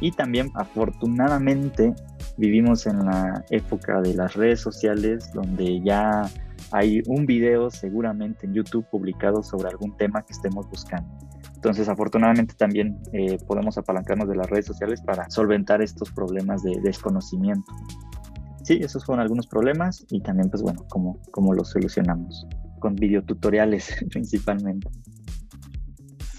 Y 0.00 0.10
también 0.12 0.50
afortunadamente 0.54 1.94
vivimos 2.36 2.86
en 2.86 2.98
la 3.04 3.44
época 3.50 4.00
de 4.00 4.14
las 4.14 4.34
redes 4.34 4.60
sociales 4.60 5.30
donde 5.32 5.80
ya 5.82 6.28
hay 6.72 7.02
un 7.06 7.26
video 7.26 7.70
seguramente 7.70 8.46
en 8.46 8.54
YouTube 8.54 8.86
publicado 8.90 9.42
sobre 9.42 9.68
algún 9.68 9.96
tema 9.96 10.22
que 10.22 10.32
estemos 10.32 10.68
buscando. 10.68 11.08
Entonces, 11.54 11.88
afortunadamente 11.90 12.54
también 12.54 12.98
eh, 13.12 13.38
podemos 13.46 13.76
apalancarnos 13.76 14.26
de 14.28 14.34
las 14.34 14.48
redes 14.48 14.66
sociales 14.66 15.02
para 15.02 15.28
solventar 15.30 15.82
estos 15.82 16.10
problemas 16.10 16.62
de 16.62 16.80
desconocimiento 16.82 17.70
sí, 18.62 18.80
esos 18.82 19.04
fueron 19.04 19.22
algunos 19.22 19.46
problemas 19.46 20.06
y 20.10 20.20
también, 20.20 20.50
pues 20.50 20.62
bueno, 20.62 20.84
cómo, 20.88 21.20
cómo 21.30 21.54
los 21.54 21.70
solucionamos 21.70 22.46
con 22.80 22.96
videotutoriales 22.96 23.96
principalmente. 24.10 24.88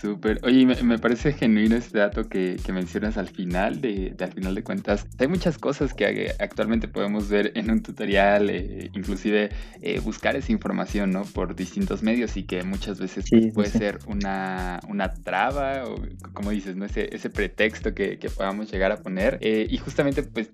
Súper. 0.02 0.40
Oye, 0.42 0.66
me, 0.66 0.98
parece 0.98 1.32
genuino 1.32 1.76
este 1.76 2.00
dato 2.00 2.28
que, 2.28 2.58
mencionas 2.74 3.18
al 3.18 3.28
final, 3.28 3.82
de, 3.82 4.16
al 4.20 4.34
final 4.34 4.56
de 4.56 4.64
cuentas. 4.64 5.06
Hay 5.20 5.28
muchas 5.28 5.60
cosas 5.60 5.94
que 5.94 6.34
actualmente 6.40 6.88
podemos 6.88 7.30
ver 7.30 7.52
en 7.54 7.70
un 7.70 7.84
tutorial, 7.84 8.50
eh, 8.50 8.90
inclusive 8.96 9.52
eh, 9.80 10.00
buscar 10.00 10.36
esa 10.36 10.52
información, 10.52 11.12
¿no? 11.12 11.24
Por 11.24 11.56
distintos 11.56 12.02
medios 12.02 12.36
y 12.36 12.44
que 12.44 12.64
muchas 12.64 13.00
veces 13.00 13.26
pues, 13.30 13.54
puede 13.54 13.70
ser 13.70 14.00
una, 14.08 14.80
una 14.90 15.14
traba 15.14 15.84
o, 15.86 15.96
como 16.34 16.50
dices, 16.50 16.76
¿no? 16.76 16.86
Ese, 16.86 17.16
ese 17.16 17.30
pretexto 17.30 17.94
que, 17.94 18.18
podamos 18.36 18.72
llegar 18.72 18.92
a 18.92 18.98
poner. 18.98 19.38
Eh, 19.42 19.68
y 19.70 19.78
justamente, 19.78 20.24
pues, 20.24 20.50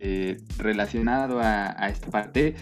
relacionado 0.58 1.40
a, 1.40 1.74
a, 1.82 1.88
esta 1.88 2.10
parte, 2.10 2.56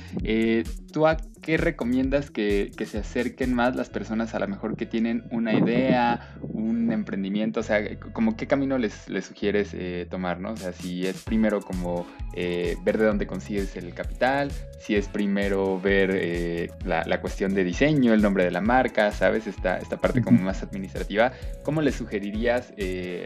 ¿tú 0.93 1.08
a 1.08 1.17
qué 1.46 1.58
recomiendas 1.58 2.32
que, 2.32 2.72
que 2.76 2.88
se 2.88 2.98
acerquen 2.98 3.54
más 3.54 3.76
las 3.76 3.90
personas 3.90 4.34
a 4.34 4.40
lo 4.40 4.48
mejor 4.48 4.76
que 4.76 4.88
tienen 4.88 5.26
una 5.30 5.54
idea, 5.54 6.36
un 6.42 6.92
emprendimiento? 6.92 7.60
O 7.60 7.64
sea, 7.64 8.00
como 8.00 8.36
qué 8.36 8.48
camino 8.48 8.80
les, 8.80 9.08
les 9.10 9.26
sugieres 9.26 9.70
eh, 9.76 10.08
tomar, 10.10 10.40
¿no? 10.40 10.54
O 10.54 10.58
sea, 10.58 10.74
si 10.74 11.06
es 11.06 11.22
primero 11.22 11.62
como 11.62 12.08
eh, 12.34 12.78
ver 12.84 12.98
de 12.98 13.06
dónde 13.06 13.28
consigues 13.28 13.76
el 13.76 13.94
capital, 13.94 14.52
si 14.80 14.96
es 14.96 15.08
primero 15.08 15.80
ver 15.80 16.10
eh, 16.16 16.72
la, 16.84 17.22
cuestión 17.22 17.54
de 17.54 17.64
diseño, 17.64 18.16
el 18.16 18.24
nombre 18.24 18.44
de 18.44 18.50
la 18.50 18.62
marca, 18.62 19.12
¿sabes? 19.12 19.46
Esta, 19.46 19.78
esta 19.78 19.98
parte 19.98 20.24
como 20.24 20.42
más 20.42 20.64
administrativa. 20.64 21.32
¿Cómo 21.64 21.84
le 21.84 21.92
sugerirías 21.92 22.74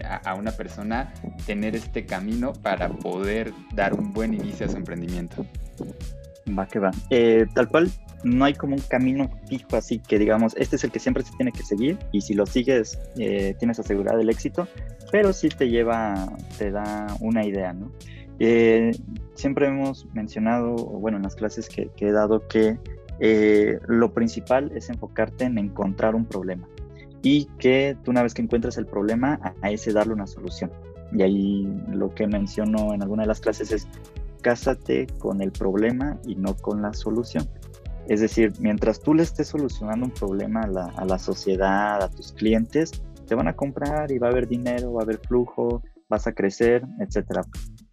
a, 0.04 0.30
a, 0.30 0.36
una 0.36 0.52
persona 0.52 1.14
tener 1.46 1.74
este 1.74 2.06
camino 2.06 2.52
para 2.52 2.90
poder 2.90 3.54
dar 3.74 3.94
un 3.94 4.12
buen 4.12 4.34
inicio 4.34 4.66
a 4.66 4.70
su 4.70 4.76
emprendimiento? 4.76 5.46
Va 6.50 6.68
que 6.68 6.80
va. 6.80 6.92
tal 7.54 7.70
cual, 7.70 7.90
no 8.24 8.46
hay 8.46 8.54
como 8.54 8.76
un 8.76 8.82
camino 8.82 9.30
fijo 9.48 9.76
así 9.76 10.00
que 10.00 10.20
digamos, 10.20 10.56
este 10.58 10.76
es 10.76 10.84
el 10.84 10.92
que 10.92 11.00
siempre 11.00 11.24
se 11.24 11.32
tiene 11.36 11.52
que 11.52 11.64
seguir 11.64 11.98
y 12.12 12.22
si 12.22 12.34
lo 12.34 12.46
sigues 12.46 13.00
eh, 13.18 13.56
tienes 13.60 13.80
asegurado 13.80 14.20
el 14.20 14.30
éxito, 14.30 14.68
pero 15.12 15.34
sí 15.34 15.50
te 15.50 15.70
lleva, 15.70 16.32
te 16.58 16.72
da 16.72 17.08
una 17.20 17.46
idea, 17.46 17.74
¿no? 17.74 17.92
Eh, 18.40 18.92
siempre 19.34 19.68
hemos 19.68 20.06
mencionado, 20.14 20.76
bueno, 20.76 21.18
en 21.18 21.24
las 21.24 21.36
clases 21.36 21.68
que, 21.68 21.92
he 21.98 22.12
dado, 22.12 22.48
que 22.48 22.78
eh, 23.20 23.80
lo 23.88 24.14
principal 24.14 24.72
es 24.76 24.90
enfocarte 24.90 25.46
en 25.46 25.58
encontrar 25.58 26.16
un 26.16 26.26
problema 26.26 26.68
y 27.22 27.46
que 27.58 27.98
tú 28.04 28.12
una 28.12 28.24
vez 28.24 28.34
que 28.34 28.42
encuentres 28.42 28.78
el 28.78 28.86
problema, 28.86 29.54
a 29.62 29.72
ese 29.72 29.92
darle 29.92 30.14
una 30.14 30.28
solución. 30.28 30.72
Y 31.12 31.22
ahí 31.22 31.68
lo 31.92 32.14
que 32.14 32.28
menciono 32.28 32.94
en 32.94 33.02
alguna 33.02 33.24
de 33.24 33.28
las 33.28 33.42
clases 33.42 33.72
es 33.72 33.88
cásate 34.42 35.08
con 35.18 35.42
el 35.42 35.52
problema 35.52 36.18
y 36.26 36.36
no 36.36 36.56
con 36.56 36.82
la 36.82 36.94
solución. 36.94 37.48
Es 38.10 38.22
decir, 38.22 38.54
mientras 38.60 39.00
tú 39.00 39.14
le 39.14 39.22
estés 39.22 39.50
solucionando 39.50 40.08
un 40.08 40.12
problema 40.12 40.62
a 40.64 41.06
la, 41.06 41.20
sociedad, 41.20 42.02
a 42.02 42.10
tus 42.10 42.32
clientes, 42.32 43.04
te 43.28 43.36
van 43.36 43.48
a 43.48 43.56
comprar 43.56 44.12
y 44.12 44.18
va 44.18 44.28
a 44.28 44.32
haber 44.32 44.48
dinero, 44.48 44.94
va 44.94 45.02
a 45.02 45.04
haber 45.04 45.20
flujo, 45.20 45.84
vas 46.10 46.26
a 46.26 46.34
crecer, 46.34 46.82
etc. 47.00 47.42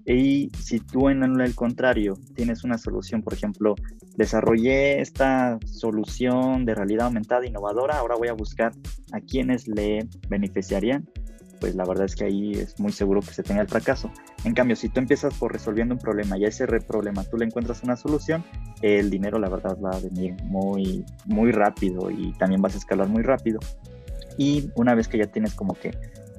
Y 0.06 0.50
si 0.58 0.80
tú 0.80 1.10
en 1.10 1.22
el 1.22 1.54
contrario 1.54 2.14
tienes 2.34 2.64
una 2.64 2.78
solución, 2.78 3.22
por 3.22 3.34
ejemplo, 3.34 3.74
desarrollé 4.16 5.02
esta 5.02 5.58
solución 5.66 6.64
de 6.64 6.74
realidad 6.74 7.08
aumentada 7.08 7.44
innovadora, 7.44 7.98
ahora 7.98 8.16
voy 8.16 8.28
a 8.28 8.32
buscar 8.32 8.72
a 9.12 9.20
quienes 9.20 9.68
le 9.68 10.08
beneficiarían, 10.30 11.06
pues 11.60 11.74
la 11.74 11.84
verdad 11.84 12.04
es 12.04 12.14
que 12.16 12.24
ahí 12.24 12.52
es 12.52 12.78
muy 12.78 12.92
seguro 12.92 13.20
que 13.20 13.32
se 13.32 13.42
tenga 13.42 13.62
el 13.62 13.68
fracaso. 13.68 14.10
En 14.44 14.54
cambio, 14.54 14.76
si 14.76 14.88
tú 14.88 15.00
empiezas 15.00 15.34
por 15.34 15.52
resolviendo 15.52 15.94
un 15.94 16.00
problema 16.00 16.38
y 16.38 16.44
a 16.44 16.48
ese 16.48 16.66
problema 16.66 17.24
tú 17.24 17.36
le 17.36 17.46
encuentras 17.46 17.82
una 17.82 17.96
solución, 17.96 18.44
el 18.82 19.10
dinero 19.10 19.38
la 19.38 19.48
verdad 19.48 19.76
va 19.82 19.96
a 19.96 20.00
venir 20.00 20.34
muy, 20.44 21.04
muy 21.24 21.52
rápido 21.52 22.10
y 22.10 22.32
también 22.38 22.62
vas 22.62 22.74
a 22.74 22.78
escalar 22.78 23.08
muy 23.08 23.22
rápido. 23.22 23.58
Y 24.38 24.70
una 24.74 24.94
vez 24.94 25.08
que 25.08 25.18
ya 25.18 25.26
tienes 25.26 25.54
como 25.54 25.74
que 25.74 25.92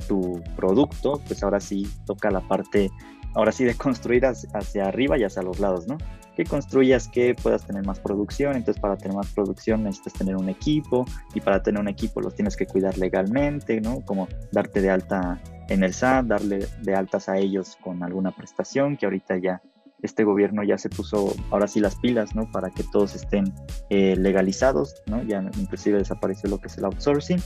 tu 0.08 0.42
producto, 0.56 1.22
pues 1.28 1.44
ahora 1.44 1.60
sí 1.60 1.88
toca 2.06 2.32
la 2.32 2.42
parte 2.42 2.90
ahora 3.38 3.52
sí 3.52 3.64
de 3.64 3.76
construir 3.76 4.26
hacia, 4.26 4.86
arriba 4.86 5.18
y 5.18 5.24
hacia 5.24 5.44
los 5.44 5.60
lados, 5.60 5.88
¿no? 5.88 5.98
Que 6.38 6.44
construyas 6.46 7.08
que 7.08 7.34
puedas 7.34 7.66
tener 7.66 7.84
más 7.84 8.00
producción, 8.00 8.56
entonces 8.56 8.80
para 8.80 8.96
tener 8.96 9.18
más 9.18 9.34
producción 9.34 9.84
necesitas 9.84 10.14
tener 10.14 10.36
un 10.36 10.50
equipo 10.50 11.04
y 11.34 11.42
para 11.42 11.64
tener 11.64 11.82
un 11.82 11.88
equipo 11.88 12.22
los 12.22 12.36
tienes 12.36 12.56
que 12.56 12.68
cuidar 12.68 12.96
legalmente, 13.00 13.82
¿no? 13.82 14.02
Como 14.06 14.28
darte 14.52 14.82
de 14.82 14.92
alta 14.92 15.42
en 15.68 15.84
el 15.84 15.96
SAT, 15.96 16.28
darle 16.28 16.68
de 16.84 16.96
altas 16.96 17.28
a 17.28 17.38
ellos 17.38 17.76
con 17.82 18.04
alguna 18.04 18.36
prestación, 18.36 18.98
que 18.98 19.08
ahorita 19.08 19.38
ya 19.38 19.64
este 20.04 20.24
gobierno 20.24 20.64
ya 20.64 20.78
se 20.78 20.90
puso 20.90 21.34
ahora 21.50 21.68
sí 21.68 21.80
las 21.80 21.96
pilas, 21.96 22.36
¿no? 22.36 22.52
Para 22.52 22.70
que 22.70 22.84
todos 22.84 23.16
estén 23.16 23.52
eh, 23.90 24.16
legalizados, 24.16 25.02
¿no? 25.08 25.24
Ya 25.24 25.42
inclusive 25.60 25.98
desapareció 25.98 26.52
lo 26.52 26.60
que 26.60 26.68
es 26.68 26.78
el 26.78 26.86
outsourcing 26.86 27.42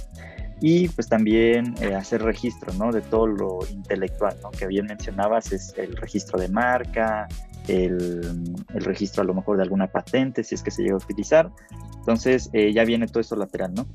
y 0.62 0.88
pues 0.90 1.10
también 1.10 1.74
eh, 1.82 1.96
hacer 1.96 2.22
registro 2.22 2.72
¿no? 2.74 2.92
de 2.92 3.02
todo 3.02 3.26
lo 3.26 3.60
intelectual, 3.72 4.38
¿no? 4.44 4.52
que 4.52 4.68
bien 4.68 4.86
mencionabas, 4.86 5.52
es 5.52 5.74
el 5.76 5.98
registro 5.98 6.40
de 6.40 6.50
marca, 6.50 7.28
el, 7.68 8.56
registro 8.70 9.24
a 9.24 9.26
lo 9.26 9.34
mejor 9.34 9.58
de 9.58 9.64
alguna 9.64 9.88
patente, 9.88 10.44
si 10.44 10.56
es 10.56 10.64
que 10.64 10.72
se 10.72 10.84
llega 10.84 10.96
a 10.96 10.98
utilizar. 10.98 11.52
Entonces 12.00 12.50
eh, 12.54 12.74
ya 12.74 12.84
viene 12.84 13.08
todo 13.08 13.20
eso 13.20 13.36
lateral, 13.36 13.74
¿no? 13.74 13.86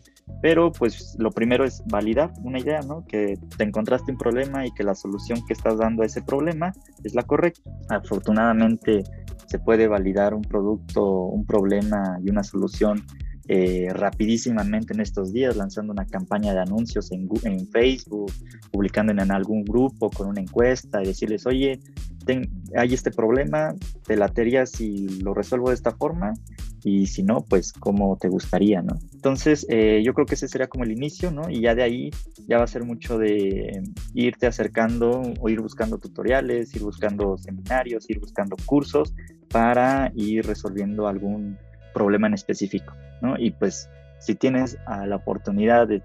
Pero 0.41 0.71
pues 0.71 1.17
lo 1.19 1.31
primero 1.31 1.65
es 1.65 1.83
validar 1.87 2.33
una 2.43 2.59
idea, 2.59 2.81
¿no? 2.83 3.05
Que 3.07 3.39
te 3.57 3.65
encontraste 3.65 4.13
un 4.13 4.19
problema 4.19 4.67
y 4.67 4.73
que 4.73 4.85
la 4.85 4.95
solución 4.95 5.45
que 5.47 5.55
estás 5.55 5.79
dando 5.79 6.03
a 6.03 6.07
ese 6.07 6.23
problema 6.23 6.73
es 7.03 7.15
la 7.15 7.23
correcta. 7.23 7.71
Afortunadamente 7.89 9.03
se 9.47 9.59
puede 9.59 9.89
validar 9.89 10.35
un 10.35 10.43
producto, 10.43 11.05
un 11.05 11.45
problema 11.47 12.19
y 12.23 12.31
una 12.31 12.43
solución 12.43 13.05
eh, 13.49 13.89
rapidísimamente 13.93 14.93
en 14.93 15.01
estos 15.01 15.33
días, 15.33 15.57
lanzando 15.57 15.93
una 15.93 16.07
campaña 16.07 16.53
de 16.53 16.61
anuncios 16.61 17.13
en, 17.13 17.29
en 17.45 17.69
Facebook, 17.69 18.33
publicando 18.73 19.13
en, 19.13 19.31
algún 19.31 19.65
grupo 19.65 20.11
con 20.11 20.29
una 20.29 20.41
encuesta 20.41 21.03
y 21.03 21.07
decirles, 21.07 21.47
oye, 21.47 21.81
hay 22.77 22.93
este 22.93 23.11
problema, 23.11 23.75
te 24.05 24.17
latería 24.17 24.67
si 24.67 25.21
lo 25.21 25.33
resuelvo 25.33 25.69
de 25.69 25.77
esta 25.77 25.93
forma 25.93 26.35
y 26.83 27.07
si 27.07 27.23
no, 27.23 27.41
pues 27.41 27.73
cómo 27.73 28.17
te 28.17 28.29
gustaría, 28.29 28.83
¿no? 28.83 28.99
Entonces, 29.13 29.67
eh, 29.69 30.03
yo 30.05 30.13
creo 30.15 30.27
que 30.27 30.35
ese 30.35 30.49
sería 30.49 30.69
como 30.69 30.85
el 30.85 30.93
inicio, 30.93 31.31
¿no? 31.31 31.49
Y 31.49 31.61
ya 31.61 31.75
de 31.75 31.83
ahí 31.83 32.11
ya 32.49 32.59
va 32.59 32.65
a 32.65 32.69
ser 32.69 32.85
mucho 32.85 33.19
de 33.19 33.83
irte 34.15 34.47
acercando 34.47 35.23
o 35.41 35.49
ir 35.49 35.61
buscando 35.61 35.99
tutoriales, 35.99 36.75
ir 36.75 36.83
buscando 36.83 37.39
seminarios, 37.39 38.09
ir 38.11 38.21
buscando 38.21 38.57
cursos 38.67 39.15
para 39.49 40.13
ir 40.15 40.47
resolviendo 40.47 41.09
algún 41.09 41.59
problema 41.95 42.27
en 42.27 42.35
específico, 42.35 42.93
¿no? 43.21 43.39
Y 43.39 43.51
pues 43.51 43.89
si 44.19 44.35
tienes 44.35 44.79
la 44.87 45.17
oportunidad 45.17 45.87
de 45.89 46.03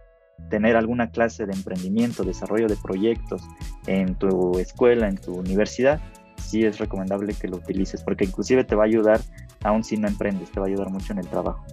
tener 0.50 0.76
alguna 0.76 1.12
clase 1.12 1.45
de 1.45 1.54
emprendimiento, 1.54 2.24
desarrollo 2.24 2.67
de 2.67 2.76
proyectos 2.76 3.43
en 3.88 4.15
tu 4.15 4.58
escuela, 4.58 5.08
en 5.08 5.17
tu 5.17 5.36
universidad, 5.36 6.00
sí 6.38 6.65
es 6.65 6.80
recomendable 6.80 7.34
que 7.34 7.47
lo 7.47 7.58
utilices, 7.58 8.02
porque 8.04 8.26
inclusive 8.26 8.63
te 8.63 8.76
va 8.76 8.84
a 8.84 8.88
ayudar, 8.88 9.19
aún 9.63 9.84
si 9.84 9.97
no 9.97 10.08
emprendes, 10.08 10.52
te 10.52 10.60
va 10.60 10.65
a 10.65 10.69
ayudar 10.69 10.89
mucho 10.89 11.13
en 11.13 11.19
el 11.19 11.28
trabajo. 11.28 11.63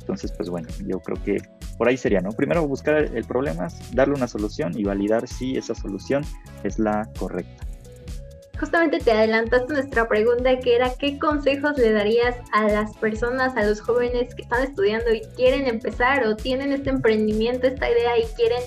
Entonces, 0.00 0.32
pues 0.32 0.50
bueno, 0.50 0.68
yo 0.86 1.00
creo 1.00 1.22
que 1.22 1.38
por 1.78 1.88
ahí 1.88 1.96
sería, 1.96 2.20
¿no? 2.20 2.30
Primero 2.30 2.66
buscar 2.66 2.96
el 2.96 3.24
problema, 3.24 3.68
darle 3.92 4.14
una 4.14 4.28
solución 4.28 4.72
y 4.76 4.84
validar 4.84 5.26
si 5.28 5.56
esa 5.56 5.74
solución 5.74 6.24
es 6.64 6.78
la 6.78 7.08
correcta 7.18 7.66
justamente 8.58 8.98
te 8.98 9.12
adelantaste 9.12 9.72
nuestra 9.72 10.08
pregunta 10.08 10.58
que 10.58 10.76
era 10.76 10.90
¿qué 10.98 11.18
consejos 11.18 11.76
le 11.78 11.92
darías 11.92 12.36
a 12.52 12.64
las 12.68 12.96
personas, 12.96 13.56
a 13.56 13.64
los 13.64 13.80
jóvenes 13.80 14.34
que 14.34 14.42
están 14.42 14.62
estudiando 14.62 15.12
y 15.12 15.20
quieren 15.36 15.66
empezar 15.66 16.26
o 16.26 16.36
tienen 16.36 16.72
este 16.72 16.90
emprendimiento, 16.90 17.66
esta 17.66 17.90
idea 17.90 18.18
y 18.18 18.24
quieren 18.36 18.62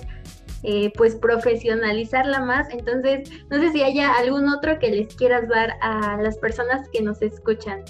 eh, 0.64 0.92
pues 0.98 1.16
profesionalizarla 1.16 2.42
más? 2.42 2.70
Entonces, 2.72 3.30
no 3.50 3.60
sé 3.60 3.72
si 3.72 3.84
haya 3.84 4.14
algún 4.14 4.48
otro 4.50 4.80
que 4.80 4.90
les 4.90 5.16
quieras 5.16 5.48
dar 5.48 5.74
a 5.82 6.18
las 6.22 6.38
personas 6.38 6.88
que 6.90 7.02
nos 7.02 7.22
escuchan. 7.22 7.82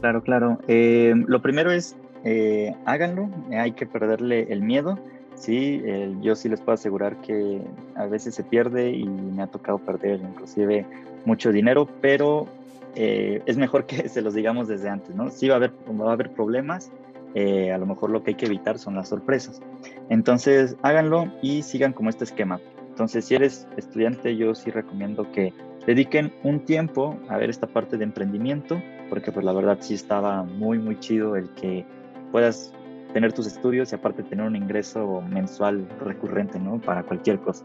Claro, 0.00 0.22
claro. 0.22 0.58
Eh, 0.68 1.14
lo 1.26 1.40
primero 1.40 1.70
es 1.70 1.96
eh, 2.24 2.74
háganlo, 2.86 3.28
hay 3.52 3.72
que 3.72 3.86
perderle 3.86 4.46
el 4.50 4.62
miedo. 4.62 4.98
Sí, 5.36 5.82
yo 6.20 6.34
sí 6.34 6.48
les 6.48 6.60
puedo 6.60 6.74
asegurar 6.74 7.20
que 7.20 7.60
a 7.96 8.06
veces 8.06 8.34
se 8.34 8.44
pierde 8.44 8.90
y 8.90 9.04
me 9.04 9.42
ha 9.42 9.46
tocado 9.46 9.78
perder 9.78 10.20
inclusive 10.20 10.86
mucho 11.24 11.52
dinero, 11.52 11.88
pero 12.00 12.48
eh, 12.96 13.42
es 13.46 13.56
mejor 13.56 13.86
que 13.86 14.08
se 14.08 14.22
los 14.22 14.34
digamos 14.34 14.68
desde 14.68 14.88
antes, 14.88 15.14
¿no? 15.14 15.30
Sí 15.30 15.48
va 15.48 15.54
a 15.54 15.56
haber, 15.56 15.72
va 16.00 16.10
a 16.10 16.12
haber 16.12 16.30
problemas, 16.30 16.90
eh, 17.34 17.72
a 17.72 17.78
lo 17.78 17.86
mejor 17.86 18.10
lo 18.10 18.22
que 18.22 18.30
hay 18.30 18.36
que 18.36 18.46
evitar 18.46 18.78
son 18.78 18.94
las 18.94 19.08
sorpresas. 19.08 19.60
Entonces, 20.08 20.76
háganlo 20.82 21.32
y 21.42 21.62
sigan 21.62 21.92
como 21.92 22.10
este 22.10 22.24
esquema. 22.24 22.60
Entonces, 22.88 23.24
si 23.24 23.34
eres 23.34 23.66
estudiante, 23.76 24.36
yo 24.36 24.54
sí 24.54 24.70
recomiendo 24.70 25.30
que 25.32 25.52
dediquen 25.86 26.32
un 26.44 26.60
tiempo 26.60 27.18
a 27.28 27.36
ver 27.36 27.50
esta 27.50 27.66
parte 27.66 27.96
de 27.96 28.04
emprendimiento, 28.04 28.80
porque 29.10 29.32
pues 29.32 29.44
la 29.44 29.52
verdad 29.52 29.78
sí 29.80 29.94
estaba 29.94 30.44
muy, 30.44 30.78
muy 30.78 30.98
chido 31.00 31.36
el 31.36 31.50
que 31.50 31.84
puedas 32.30 32.72
tener 33.14 33.32
tus 33.32 33.46
estudios 33.46 33.92
y 33.92 33.94
aparte 33.94 34.24
tener 34.24 34.44
un 34.44 34.56
ingreso 34.56 35.22
mensual 35.22 35.88
recurrente, 36.00 36.58
¿no? 36.58 36.80
Para 36.80 37.04
cualquier 37.04 37.38
cosa. 37.38 37.64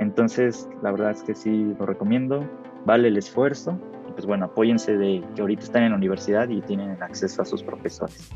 Entonces, 0.00 0.68
la 0.82 0.90
verdad 0.90 1.12
es 1.12 1.22
que 1.22 1.34
sí 1.34 1.74
lo 1.78 1.86
recomiendo, 1.86 2.44
vale 2.86 3.08
el 3.08 3.16
esfuerzo 3.16 3.78
y 4.08 4.12
pues 4.12 4.26
bueno, 4.26 4.46
apóyense 4.46 4.96
de 4.96 5.22
que 5.34 5.42
ahorita 5.42 5.62
están 5.62 5.82
en 5.84 5.90
la 5.90 5.96
universidad 5.96 6.48
y 6.48 6.62
tienen 6.62 7.00
acceso 7.02 7.42
a 7.42 7.44
sus 7.44 7.62
profesores. 7.62 8.30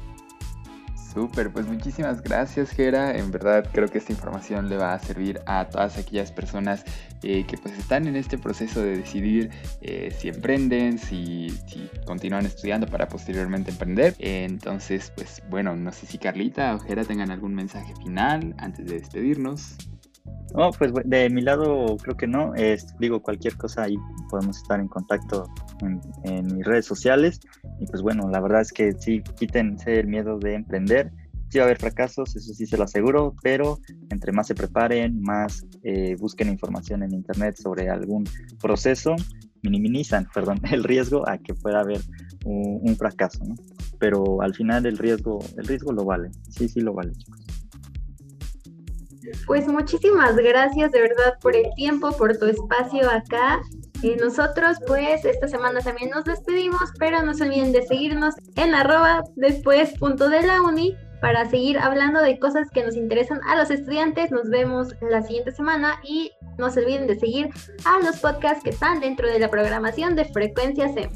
Súper, 1.13 1.51
pues 1.51 1.67
muchísimas 1.67 2.23
gracias 2.23 2.71
Gera. 2.71 3.17
En 3.17 3.33
verdad 3.33 3.69
creo 3.73 3.89
que 3.89 3.99
esta 3.99 4.13
información 4.13 4.69
le 4.69 4.77
va 4.77 4.95
a 4.95 4.99
servir 5.01 5.41
a 5.45 5.69
todas 5.69 5.99
aquellas 5.99 6.31
personas 6.31 6.85
eh, 7.23 7.45
que 7.47 7.59
pues 7.59 7.77
están 7.77 8.07
en 8.07 8.15
este 8.15 8.39
proceso 8.39 8.81
de 8.81 8.99
decidir 8.99 9.51
eh, 9.81 10.15
si 10.17 10.29
emprenden, 10.29 10.99
si, 10.99 11.51
si, 11.67 11.91
continúan 12.07 12.47
estudiando 12.47 12.87
para 12.87 13.09
posteriormente 13.09 13.73
emprender. 13.73 14.15
entonces, 14.19 15.13
pues 15.17 15.43
bueno, 15.51 15.75
no 15.75 15.91
sé 15.91 16.07
si 16.07 16.19
Carlita 16.19 16.75
o 16.77 16.79
Gera 16.79 17.05
tengan 17.05 17.31
algún 17.33 17.55
mensaje 17.55 17.93
final 17.97 18.55
antes 18.59 18.87
de 18.87 18.95
despedirnos. 18.95 19.77
No, 20.55 20.71
pues 20.73 20.93
de 21.05 21.31
mi 21.31 21.43
lado 21.43 21.97
creo 22.03 22.17
que 22.17 22.27
no. 22.27 22.53
digo, 22.99 23.23
cualquier 23.23 23.57
cosa 23.57 23.85
ahí 23.85 23.97
podemos 24.29 24.57
estar 24.57 24.81
en 24.81 24.89
contacto 24.89 25.49
en, 26.25 26.47
mis 26.47 26.65
redes 26.65 26.87
sociales. 26.87 27.41
Y 27.79 27.87
pues 27.87 28.03
bueno, 28.03 28.29
la 28.29 28.41
verdad 28.41 28.61
es 28.61 28.73
que 28.73 28.93
sí, 28.93 29.23
quítense 29.39 30.01
el 30.01 30.09
miedo 30.09 30.39
de 30.39 30.55
emprender. 30.55 31.13
Sí 31.49 31.59
va 31.59 31.65
a 31.65 31.67
haber 31.67 31.79
fracasos, 31.79 32.37
eso 32.37 32.55
sí 32.55 32.65
se 32.65 32.77
lo 32.77 32.85
aseguro, 32.85 33.35
pero 33.43 33.81
entre 34.11 34.31
más 34.31 34.47
se 34.47 34.55
preparen, 34.55 35.21
más 35.21 35.67
eh, 35.83 36.15
busquen 36.17 36.49
información 36.49 37.03
en 37.03 37.13
internet 37.13 37.57
sobre 37.57 37.89
algún 37.89 38.23
proceso, 38.61 39.17
minimizan, 39.63 40.29
perdón, 40.35 40.61
el 40.71 40.85
riesgo 40.85 41.29
a 41.29 41.39
que 41.39 41.55
pueda 41.55 41.81
haber 41.81 42.01
un, 42.45 42.97
fracaso. 42.97 43.41
Pero 43.99 44.43
al 44.43 44.55
final 44.55 44.87
el 44.87 44.97
riesgo, 44.97 45.41
el 45.57 45.67
riesgo 45.67 45.93
lo 45.93 46.05
vale, 46.05 46.31
sí, 46.49 46.69
sí 46.69 46.81
lo 46.81 46.95
vale, 46.95 47.13
chicos. 47.13 47.40
Pues 49.47 49.67
muchísimas 49.67 50.37
gracias 50.37 50.93
de 50.93 51.01
verdad 51.01 51.39
por 51.41 51.57
el 51.57 51.67
tiempo, 51.77 52.13
por 52.13 52.37
tu 52.39 52.47
espacio 52.47 53.09
acá. 53.11 53.61
Y 54.03 54.17
nosotros 54.17 54.79
pues 54.87 55.25
esta 55.25 55.49
semana 55.49 55.81
también 55.81 56.11
nos 56.11 56.25
despedimos, 56.25 56.91
pero 56.99 57.23
no 57.23 57.35
se 57.35 57.45
olviden 57.45 57.73
de 57.73 57.87
seguirnos 57.87 58.35
en 58.57 58.75
arroba 58.75 59.25
después 59.37 59.99
punto 59.99 60.29
de 60.29 60.43
la 60.43 60.63
uni 60.63 60.97
para 61.21 61.49
seguir 61.49 61.79
hablando 61.79 62.23
de 62.23 62.39
cosas 62.39 62.71
que 62.71 62.85
nos 62.85 62.97
interesan 62.97 63.41
a 63.47 63.57
los 63.57 63.71
estudiantes. 63.71 64.31
Nos 64.31 64.49
vemos 64.49 64.95
la 65.03 65.23
siguiente 65.23 65.53
semana 65.53 66.01
y 66.03 66.33
no 66.59 66.71
se 66.71 66.81
olviden 66.81 67.07
de 67.07 67.19
seguir 67.19 67.51
a 67.85 68.03
los 68.05 68.19
podcasts 68.21 68.65
que 68.65 68.71
están 68.71 69.01
dentro 69.01 69.29
de 69.29 69.39
la 69.39 69.51
programación 69.51 70.17
de 70.17 70.25
Frecuencia 70.25 70.89
SEM. 70.89 71.11